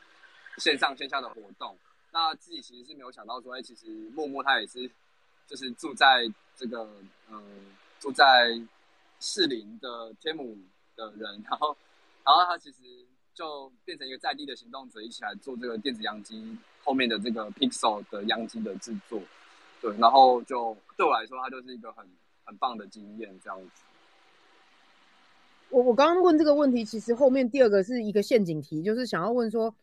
[0.60, 1.76] 线上线下的活动。
[2.13, 4.89] 那自己其实是没有想到说，哎，其实默默他也是
[5.46, 6.88] 就是住在这个
[7.30, 7.43] 呃
[8.00, 8.58] 住在
[9.23, 10.57] 士林的天母
[10.97, 11.75] 的人，然后
[12.25, 12.79] 然后他其实
[13.33, 16.57] 就变成一个在地的行动者，一起来做这个电子央机。
[16.83, 19.21] 后面的这个 Pixel 的央机的制作，
[19.79, 22.05] 对，然后就对我来说，它就是一个很
[22.43, 23.83] 很棒的经验，这样子。
[25.69, 29.73] 我我刚刚问这个问题，其实后面第二个是一个陷阱题，就是想要问说，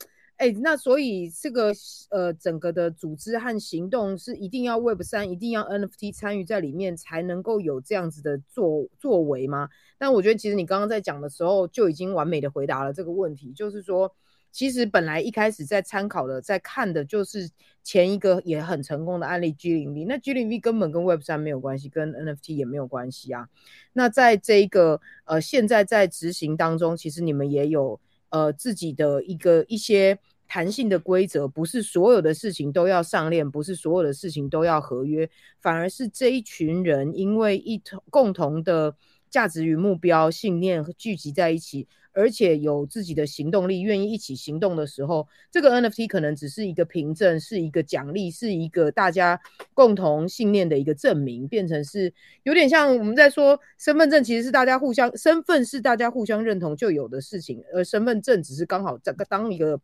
[0.41, 1.71] 哎，那所以这个
[2.09, 9.69] 呃整个的组织和行动是一定要 Web 三，一定要 NFT 参与在里面才能够有这样子的作作为吗？
[9.99, 14.15] 但我觉得其实你刚刚在讲的时候就已经完美的回答了这个问题，就是说。
[14.53, 17.49] 其实本来一开始在参考的、在看的就是
[17.85, 23.49] 前一个也很成功的案例 G 零 V，那 G 零 V 根本跟 Web 三没有关系，跟 NFT 也没有关系啊。
[23.93, 28.01] 那在这一个呃现在在执行当中，其实你们也有
[28.31, 35.29] 呃自己的一个一些弹性的规则，不是所有的事情都要上链，不是所有的事情都要合约，
[35.61, 38.97] 反而是这一群人因为一同共同的
[39.31, 41.87] 价值与目标、信念聚集在一起。
[42.13, 49.41] 而且有自己的行动力，愿意一起行动的时候，这个 NFT 可能只是一个凭证，是一个奖励，是一个大家
[49.75, 52.13] 共同信念的一个证明，变成是
[52.43, 59.81] 有点像我们在说身份证，其实是大家互相身份是大家互相认同就有的事情，而身份证只是刚好整个当一个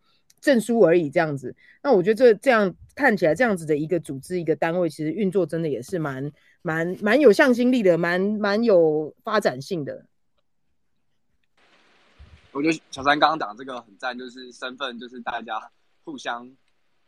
[0.46, 1.52] 证书而已，这样子。
[1.82, 6.30] 那我觉得这这样看起来，这样子的一个组织一个单位，其实运作真的也是蛮
[6.62, 10.06] 蛮蛮有向心力的，蛮蛮有发展性的。
[12.52, 15.68] 我觉得小三刚刚讲这个很赞，就是身份就是大家
[16.04, 16.48] 互相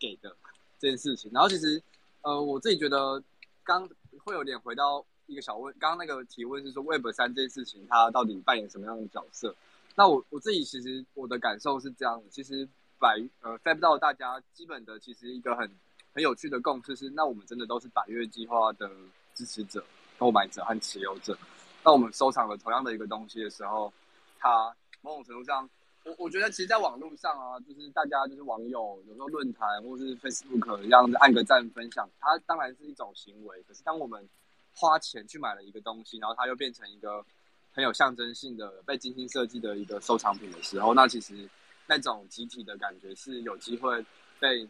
[0.00, 0.34] 给的
[0.80, 1.30] 这件事情。
[1.32, 1.80] 然后其实，
[2.22, 3.22] 呃，我自己觉得
[3.62, 3.88] 刚
[4.24, 9.54] 会有点回到一个小问，刚刚那个提问是说 Web 三这件事情它到底扮演什么样的角色？
[9.94, 15.70] 那我我自己其实我的感受是这样的，其实百呃 f a b 到大家基本的其实一个很
[16.14, 18.90] 很有趣的共识是，那我们真的都是百月计划的
[19.34, 19.84] 支持者、
[20.18, 21.38] 购买者和持有者。
[21.84, 23.92] 那我们收藏了同样的一个东西的时候，
[24.38, 24.74] 它。
[25.00, 25.70] 某种程度上，
[26.02, 33.62] 我我觉得其实，在网络上啊，就是大家就是网友，有时候论坛或是 Facebook 这样子按个赞分享，它当然是一种行为。
[33.62, 34.28] 可是，当我们
[34.74, 37.24] 花钱去买了一个东西，然后它又变成一个
[37.70, 41.48] 很有象征性的、被精心设计的一个收藏品的时候，那其实
[41.88, 44.00] 那种集体的感觉是有机会
[44.38, 44.68] 被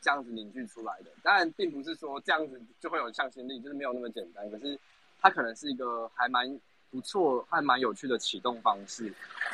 [0.00, 1.10] 这样子凝聚出来的。
[1.22, 4.50] 当然，并不是说这样子就会有向心力，就是没有那么简单。
[4.50, 4.78] 可是，
[5.20, 6.58] 它可能是一个还蛮。
[6.92, 9.10] 不错，还蛮有趣的启动方式。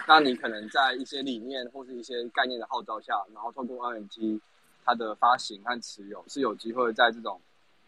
[0.09, 4.40] 那你可能在一些理念或是一些概念的号召下，然后透过 NFT
[4.85, 7.40] 它的发行和持有，是有机会在这种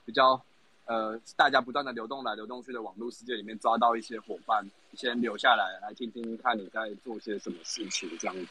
[0.04, 0.40] 比较
[0.84, 4.64] 呃大家不断的流动来流动去的网络世界里面抓到一些伙伴，
[4.94, 8.46] 先留下来来听听看你在做些什么事情这样子。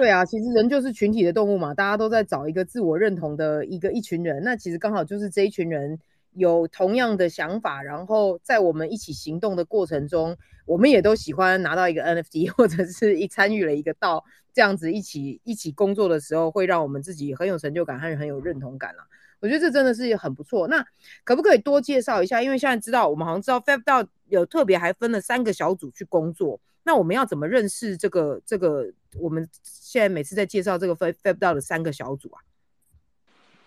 [0.00, 4.42] 对啊，其实人就是群体的动物嘛，大家都在找一个自我认同的一个一群人。
[4.42, 5.98] 那其实刚好就是这一群人。
[6.34, 14.24] 有同样的想法，然后在我们一起行动的过程中，我们也都喜欢拿到一个 NFT，或者是一参与了一个道，
[14.54, 19.02] 这样子一起一起工作的时候，会让我们自己很有成就感，还是很有认同感了。
[19.40, 20.68] 我觉得这真的是很不错。
[20.68, 20.86] 那
[21.24, 22.40] 可不可以多介绍一下？
[22.40, 26.60] 因为现在知道我们好像知道 Fab 道有特别还分了三个小组去工作。
[26.82, 28.92] 那我们要怎么认识这个这个？
[29.18, 32.38] 我们现在每次在介绍这个 Fab 道的三个小组啊？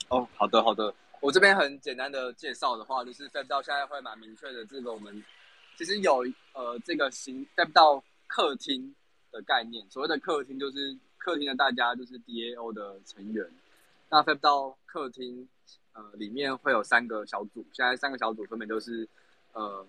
[0.08, 5.22] 哦，好的好的，我这边很简单的介绍的话，就是 Fab 到现在会蛮明确的，这个我们
[5.78, 8.96] 其实有呃这个新 Fab 到客厅
[9.34, 13.46] 的概念，所谓的客厅就是客厅的大家就是 DAO 的成员，
[14.10, 15.46] 那 Fab 到客厅
[15.92, 19.06] 呃里面会有三个小组，现在三个小组分别就是
[19.52, 19.86] 呃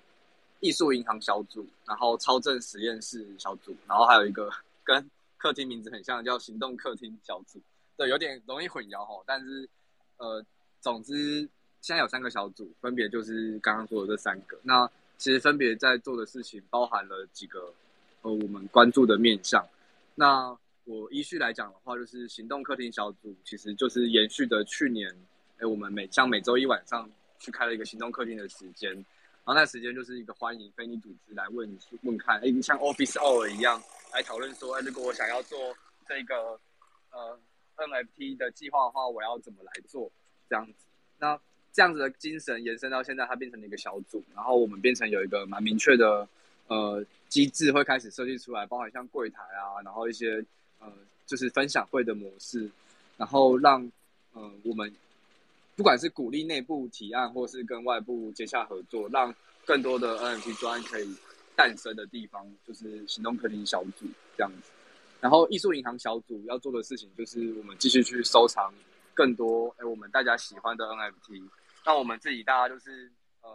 [0.64, 4.50] 艺术银行小组，然后超正实验室小组，然后还有一个
[4.82, 7.60] 跟客厅名字很像叫行动客厅小组，
[7.96, 9.68] 对，有点容易混淆哈，但是。
[10.16, 10.40] 呃，
[10.80, 11.40] 总之，
[11.80, 14.56] 现在有三个小组，分别就是刚刚说的这三个。
[14.62, 14.88] 那
[15.18, 17.74] 其实分别在做的事情包含了几个
[18.22, 19.66] 呃我们关注的面向。
[20.14, 25.12] 那我依序来讲的话，就是行动客厅小组，其实就是延续的去年，
[25.58, 27.10] 哎，我们每像每周一晚上
[27.40, 29.04] 去开了一个行动客厅的时间，
[29.44, 33.82] 然后那时间就是一个欢迎非你组织来问问看，哎，像 Office Hour 一样
[34.12, 35.76] 来讨论说，哎，如果我想要做
[36.08, 36.58] 这个
[37.10, 37.38] 呃。
[37.76, 40.08] NFT 的计划的话，我要怎么来做？
[40.48, 40.74] 这样子，
[41.18, 41.36] 那
[41.72, 46.28] 这样子的精神延伸到现在，它变成了一个小组，然后我们变成有一个蛮明确的
[46.68, 50.36] 呃机制，会开始设计出来，包含像柜台啊，然后一些
[50.78, 50.86] 呃
[51.26, 52.70] 就是分享会的模式，
[53.16, 53.90] 然后让
[54.34, 54.94] 呃我们
[55.76, 61.14] 不管是鼓励内部提案，或是跟外部接洽合作，让更多的 NFT 专可以
[61.56, 64.06] 诞生的地方，就是行动客厅小组
[64.36, 64.70] 这样子。
[65.20, 68.70] 然后艺术银行小组要做的事情就是我们继续去收藏
[69.14, 71.48] 更多哎我们大家喜欢的 NFT。
[71.86, 73.10] 那我们自己大家就是
[73.42, 73.50] 嗯，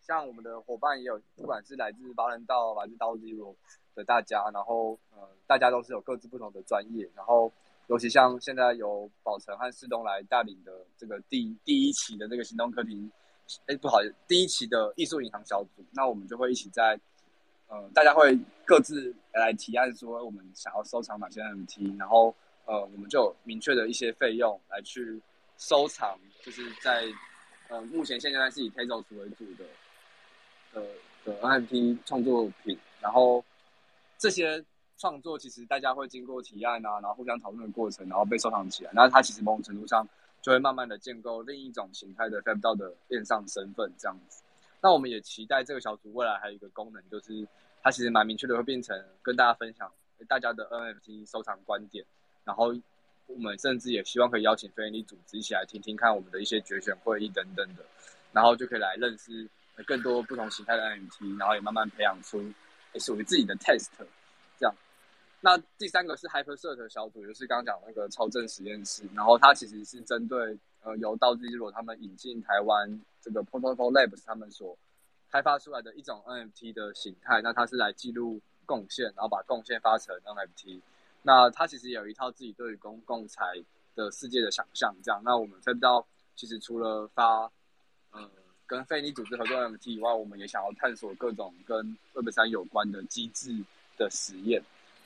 [0.00, 3.54] 像我们的伙伴也有，不管是来自八人道、来自刀 Zero
[3.94, 7.08] 的大家，然后呃大家都是有各自不同的专业。
[7.14, 7.52] 然后
[7.88, 13.10] 尤其像现在由宝成和世东来带领的这个第第一期的这个行动课题，
[13.66, 16.98] 哎不好意思，第一期的艺术银行小组，那我们就会一起在。
[17.66, 22.32] 呃，大家会各自来提案说我们想要收藏哪些 M T，然后
[22.66, 25.18] 呃，我们就明确的一些费用来去
[25.56, 27.06] 收藏，就是在
[27.68, 29.64] 呃目前现在是以 Tazo 为主的
[30.74, 30.82] 呃
[31.24, 33.42] 的 M T 创作品，然后
[34.18, 34.62] 这些
[34.98, 40.06] 创作其实大家会经过提案啊，然后互相讨论的过程，然后被收藏起来，那它其实某种程度上
[40.42, 44.42] 就会慢慢的建构另一种形态的 f a b 到的链上身份这样子。
[44.80, 47.46] 那我们也期待这个小组未来还有一个功能，就是。
[47.86, 49.92] 它其实蛮明确的，会变成跟大家分享
[50.26, 52.02] 大家的 NFT 收藏观点，
[52.42, 52.74] 然后
[53.26, 57.84] 我们甚至也希望可以邀请非营利组织一起来听听看我们的一些决选会议等等的，
[58.32, 59.46] 然后就可以来认识
[59.84, 62.42] 更多不同形态的 NFT，然后也慢慢培养出
[62.98, 63.90] 属于自己的 test。
[65.44, 74.76] 那第三个是 HyperCert 小组，就是刚刚讲那个超正实验室，然后它其实是针对呃由道之罗他们引进台湾这个 Protocol Labs 他们所。
[75.30, 80.80] 开发出来的一种 NFT 的形态，那它是来记录贡献，然后把贡献发成 NFT。
[81.22, 83.60] 那它其实有一套自己对于公共财
[83.96, 85.20] 的世界的想象，这样。
[85.24, 87.50] 那我们分到，其实除了发，
[88.12, 88.30] 呃，
[88.64, 93.50] 跟非利组织合作 NFT 以外，我们也想要探索各种跟 Web 三有关的机制
[93.98, 94.62] 的实验。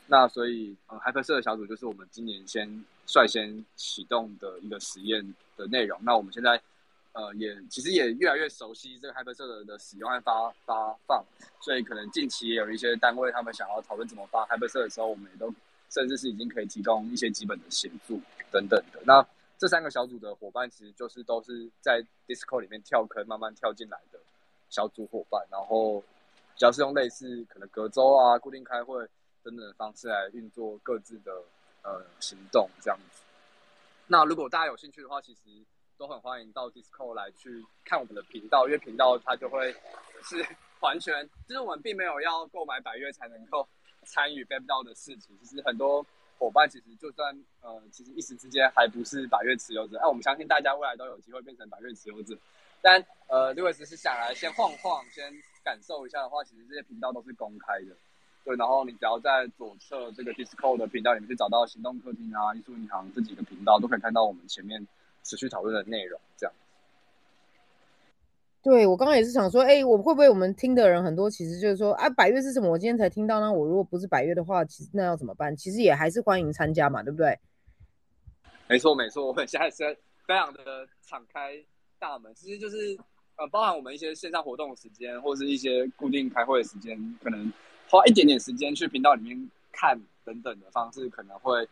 [0.09, 5.97] 那所以，呃，Hyper 社的小组就是我们今年先率先启动的一个实验的内容。
[6.03, 6.61] 那我们现在。
[7.13, 11.25] 呃，也其实也越来越熟悉这个 Hyperset 的使用和发发放，
[11.59, 15.53] 所以可能近期也有一些单位他们想要讨论怎么发 h y p e r s e 的时候，我们也都
[15.91, 18.21] 甚至是已经可以提供一些基本的协助
[18.53, 19.01] 等等的。
[19.05, 24.21] 那这三个小组的伙伴其实就是都是在 Discord 里面跳坑慢慢跳进来的
[24.69, 26.01] 小组伙伴，然后
[26.57, 29.05] 主要是用类似可能隔周啊、固定开会
[29.43, 31.32] 等等的方式来运作各自的
[31.82, 33.22] 呃行动这样子。
[34.07, 35.41] 那如果大家有兴趣的话，其实。
[35.99, 39.74] 都很欢迎到 Discord 来去看我们的频道，因为频道它就会
[40.22, 40.47] 是
[40.78, 43.68] 完全，就是我们并没有要购买百月才能够
[44.05, 45.36] 参与 Web 道的事情。
[45.43, 46.07] 其实很多
[46.39, 52.39] 伙伴其实就算呃，其实一时之间还不是百月持有者，哎，我们相信大家未来都有机会变成百月持有者。
[52.80, 55.34] 但呃，如果只是想来先晃晃、先
[55.64, 57.97] 感受一下的话，其实这些频道都是公开的。
[58.49, 64.86] 对，然后你只要在左侧这个 Discord 的频道里面去找到行动客厅啊、艺术银行这几个频道，都可以看到我们前面。
[65.24, 66.55] 持续讨论的内容，这样。
[68.62, 72.70] 对我刚刚也是想说，哎，我会不会我们听的人很多，其实就是说，啊，百月是什么？
[72.70, 73.53] 我今天才听到呢。
[73.53, 75.55] 我如果不是百月的话，其实那要怎么办？
[75.55, 77.38] 其实也还是欢迎参加嘛，对不对？
[78.68, 79.94] 没错，没错，我们现在是
[80.26, 81.62] 非常的敞开
[81.99, 82.96] 大门，其实就是
[83.36, 87.53] 呃，包含我们一些线上活动的时间，或是一些固定开会的时间，可能
[87.89, 91.68] 花一点点时间去频道里面看等等的方式，可能会。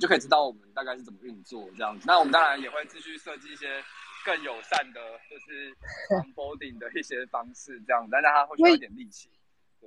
[0.00, 2.04] 就可以知道我们大概是怎么运作这样子。
[2.06, 3.66] 那我们当然也会继续设计一些
[4.24, 5.70] 更友善的，就是
[6.08, 9.28] onboarding 的一些方式这样，但是它会需要一点力气。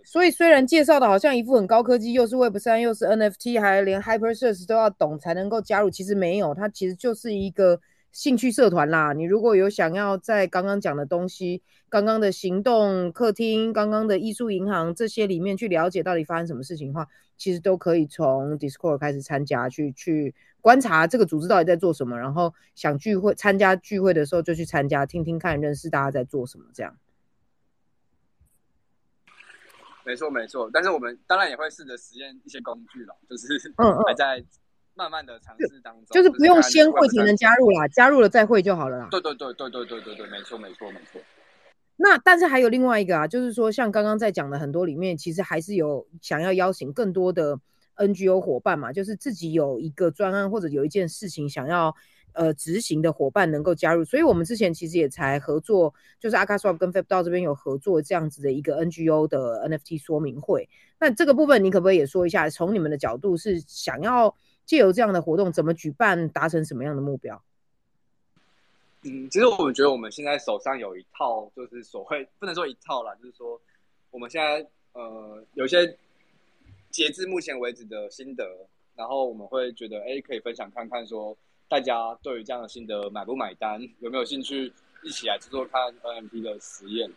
[0.03, 7.81] 所以虽然介绍的好像一副很高科技，又是 Web 三，又是 NFT，还连 Hyper Search 都要懂才能够加入，其实没有，它其实就是一个
[8.15, 9.11] 兴趣社团啦。
[9.11, 17.05] 你如果有想要在刚刚讲的东西、刚刚的行动客厅、刚刚的艺术银行这些里面去了解到底发生什么事情的话，
[17.35, 26.95] 其实都可以从 Discord 开始参加，去去观察这个组织到底在做什么，然后想聚会参加聚会的时候就去参加，听听看，认识大家在做什么，这样。
[30.05, 34.41] 没错没错，但是我们当然也会试着实验一些工具了，就是嗯嗯还在
[34.95, 39.07] 慢慢的尝试当中，就是不用先会才能加入啦，加入了再会就好了啦。
[39.11, 41.21] 对对对对对对对对，没错没错没错。
[41.97, 47.59] 那但是还有另外一个啊，就是说像刚刚在讲的很多里面，其实还是有想要邀请更多的
[47.97, 51.95] NGO 伙伴嘛，就是自己有一个专案或者有一件事情想要
[52.33, 54.03] 呃执行的伙伴能够加入。
[54.03, 60.67] 所以我们之前其实也才合作，就是阿卡 swap 跟 FabDao 这边有合作这样子的一个 NGO 的 NFT 说明会。
[60.99, 64.35] 那这个部分你可不可以也说一下，从你们的角度是想要
[64.65, 67.41] 借由这样的活动怎么举办，达成什么样的目标？
[69.03, 73.61] 嗯，其实我们觉得我们现在手上有一套，就是所谓不能说一套啦，就是说
[74.09, 75.95] 我们现在呃有些
[76.89, 78.43] 截至目前为止的心得，
[78.95, 81.37] 然后我们会觉得哎可以分享看看，说
[81.69, 87.07] 大家对于这样的心得买不买单，有没有兴趣一起来做做看 NMP 的实验？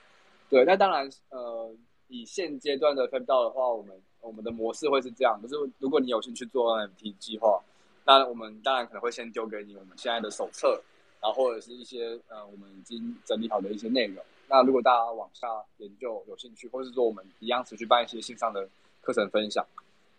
[0.51, 1.75] 对，那当然呃
[2.09, 7.61] 以现阶段的 f a b 到的话，我们我们的模式会是这样，就是如果你有兴趣做 NFT 计划，
[8.05, 10.83] 那我们当然可能会先丢给你我们现在的手册。
[11.21, 14.25] 然后或者是一些呃我们已经整理好的一些内容。
[14.49, 15.49] 那如果大家往下
[15.79, 18.69] 研究有兴趣，或是说我们一样持续办一些线上的
[19.01, 19.67] 课程分享，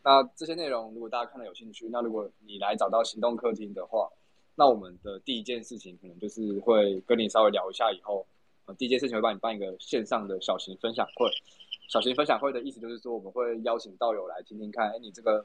[0.04, 4.10] 那这些内容如果大家看了有兴趣，那如果你来找到行动客厅的话，
[4.56, 8.26] 那我们的第一件事情可能就是会跟你稍微聊一下，以后
[8.66, 11.32] 呃第一件事情会帮你办一个线上的小型分享会。
[11.90, 15.44] 小型分享会的意思就是说，我们会邀请道友来听听看，哎，你这个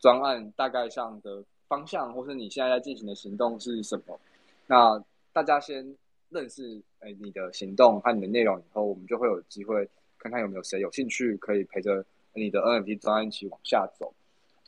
[0.00, 4.18] 专案大概上的方向，或是你现在在进行的行动是什么。
[4.66, 5.00] 那
[5.32, 5.96] 大家先
[6.28, 12.04] 认识哎你的行动和你的内容以后，我们就会有机会看看有没有谁有兴趣可以陪着
[12.34, 14.12] 你的 NFT 专案一起往下走。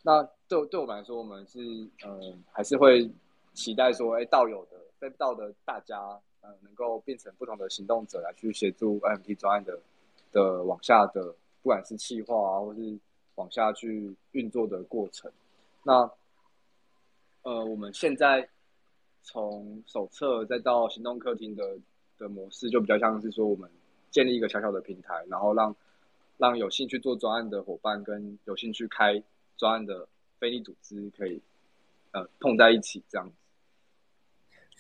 [0.05, 1.59] 那对对我们来说，我们是
[2.07, 3.11] 嗯还是会
[3.55, 5.99] 期待说，哎道友的被道的大家
[6.43, 9.77] 呃能够变成不同的行动者来去协助 NFT 专案的
[10.33, 11.23] 的往下的
[11.63, 12.99] 不管是企划啊，或是
[13.37, 15.31] 往下去运作的过程。
[15.85, 16.11] 那
[17.43, 18.49] 呃我们现在。
[19.25, 21.79] 从手册再到行动客厅的
[22.19, 23.71] 的模式，就比较像是说，我们
[24.11, 25.77] 建立一个小小的平台，然后让
[26.39, 29.23] 让有兴趣做专案的伙伴跟有兴趣开
[29.57, 30.09] 专案的
[30.41, 31.41] 非利组织可以
[32.11, 33.35] 呃碰在一起这样子。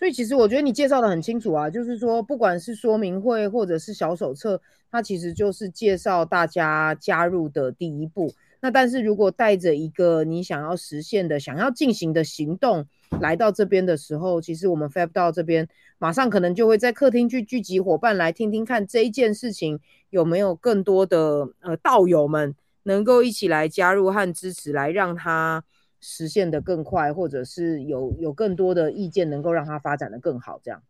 [0.03, 8.34] 所以其实我觉得你介绍的很清楚啊，就是说不管是说明会或者是小手册，它其实就是介绍大家加入的第一步。
[8.61, 12.84] 那但是如果带着一个你想要实现的、想要进行的行动
[13.20, 19.78] 来到这边的时候，其实我们 Fab 到这边马上可能就会在客厅去聚集伙伴来听听看这一件事情
[20.11, 25.62] 有没有更多的呃道友们能够一起来加入和支持，来让他
[26.03, 30.61] 实现的更快，或者是有有更多的意见能够让它发展的更好。
[30.62, 30.82] 这样，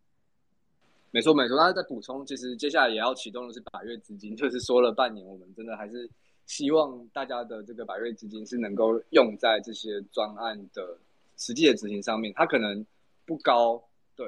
[1.12, 1.56] 没错没错。
[1.56, 6.10] 那在补充，其实接下来也要启动的是百月资金，就是说了半年，我们真的还是。
[6.44, 10.98] 希望大家的这个百瑞资金是能够用在这些专案的
[11.36, 12.32] 实际的执行上面。
[12.34, 12.84] 它可能
[13.24, 13.80] 不高，
[14.16, 14.26] 对，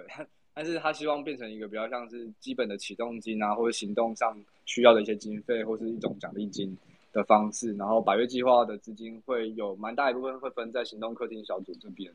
[0.54, 6.74] 但是他希望变成一个比较像是基本的启动金啊，或者行动上需要的一些经费，或是一种奖励金
[7.14, 7.72] 的方式。
[7.76, 12.12] 然后百月计划的资金会有蛮大一部分会分在行动客厅小组这边，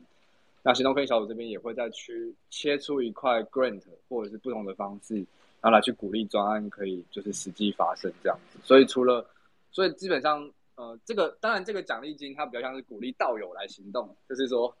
[0.62, 5.16] 那行动客厅小组这边也会再去切出一块 grant 或者是不同的方式，
[5.60, 8.60] 然后来去鼓励专案可以就是实际发生这样子。
[8.62, 9.26] 所以除了
[9.72, 14.72] 所以基本上，呃，这个当然这个奖励金它比较像是鼓励道友来行动，就是说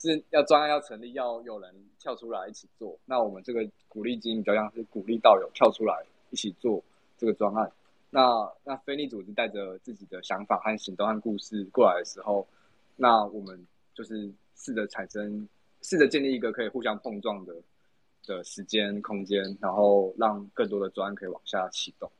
[0.00, 2.98] 是要专案要成立，要有人跳出来一起做。
[3.04, 6.82] 那我们这个鼓励金比较像是鼓励道友跳出来一起做
[7.16, 7.70] 这个专案。
[8.10, 12.46] 那那非利组织带着自己的想法和行动和故事过来的时候，
[12.96, 15.46] 那我们就是试着产生，
[15.82, 17.54] 试着建立一个可以互相碰撞的
[18.26, 22.10] 的时间空间，然后让更多的专案可以往下启动。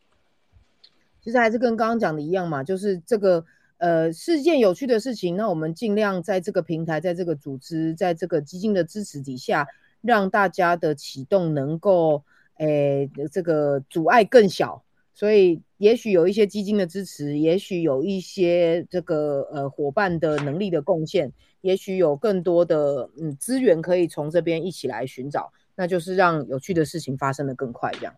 [1.23, 3.45] 其实还是跟刚刚讲的一样嘛，就是这个
[3.79, 9.67] 呃是件有趣的事情，那我们尽量在这个平台、在这个组织、在这个基金的支持底下，
[10.03, 12.23] 让大家的启动能够
[12.59, 14.85] 诶这个阻碍更小。
[15.19, 27.91] 所以也许有一些基金的支持，也许有一些这个呃伙伴的能力的贡献，也许有更多的嗯资源可以从这边一起来寻找，那就是让有趣的事情发生的更快。
[27.95, 28.15] 这样，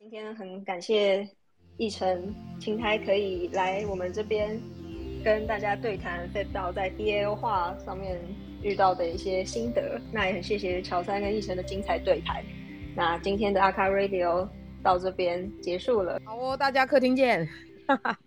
[0.00, 1.24] 今天很感谢
[1.78, 4.60] 奕晨青苔可以来我们这边
[5.22, 8.20] 跟大家对谈 f e 在 DAO 化上面
[8.60, 12.42] 遇到的一些心得，那也很谢谢乔三跟奕晨的精彩对谈。
[12.96, 14.48] 那今天的阿卡 Radio
[14.82, 16.20] 到这边结束了。
[16.24, 17.48] 好哦大家客厅见。
[17.86, 18.18] 哈 哈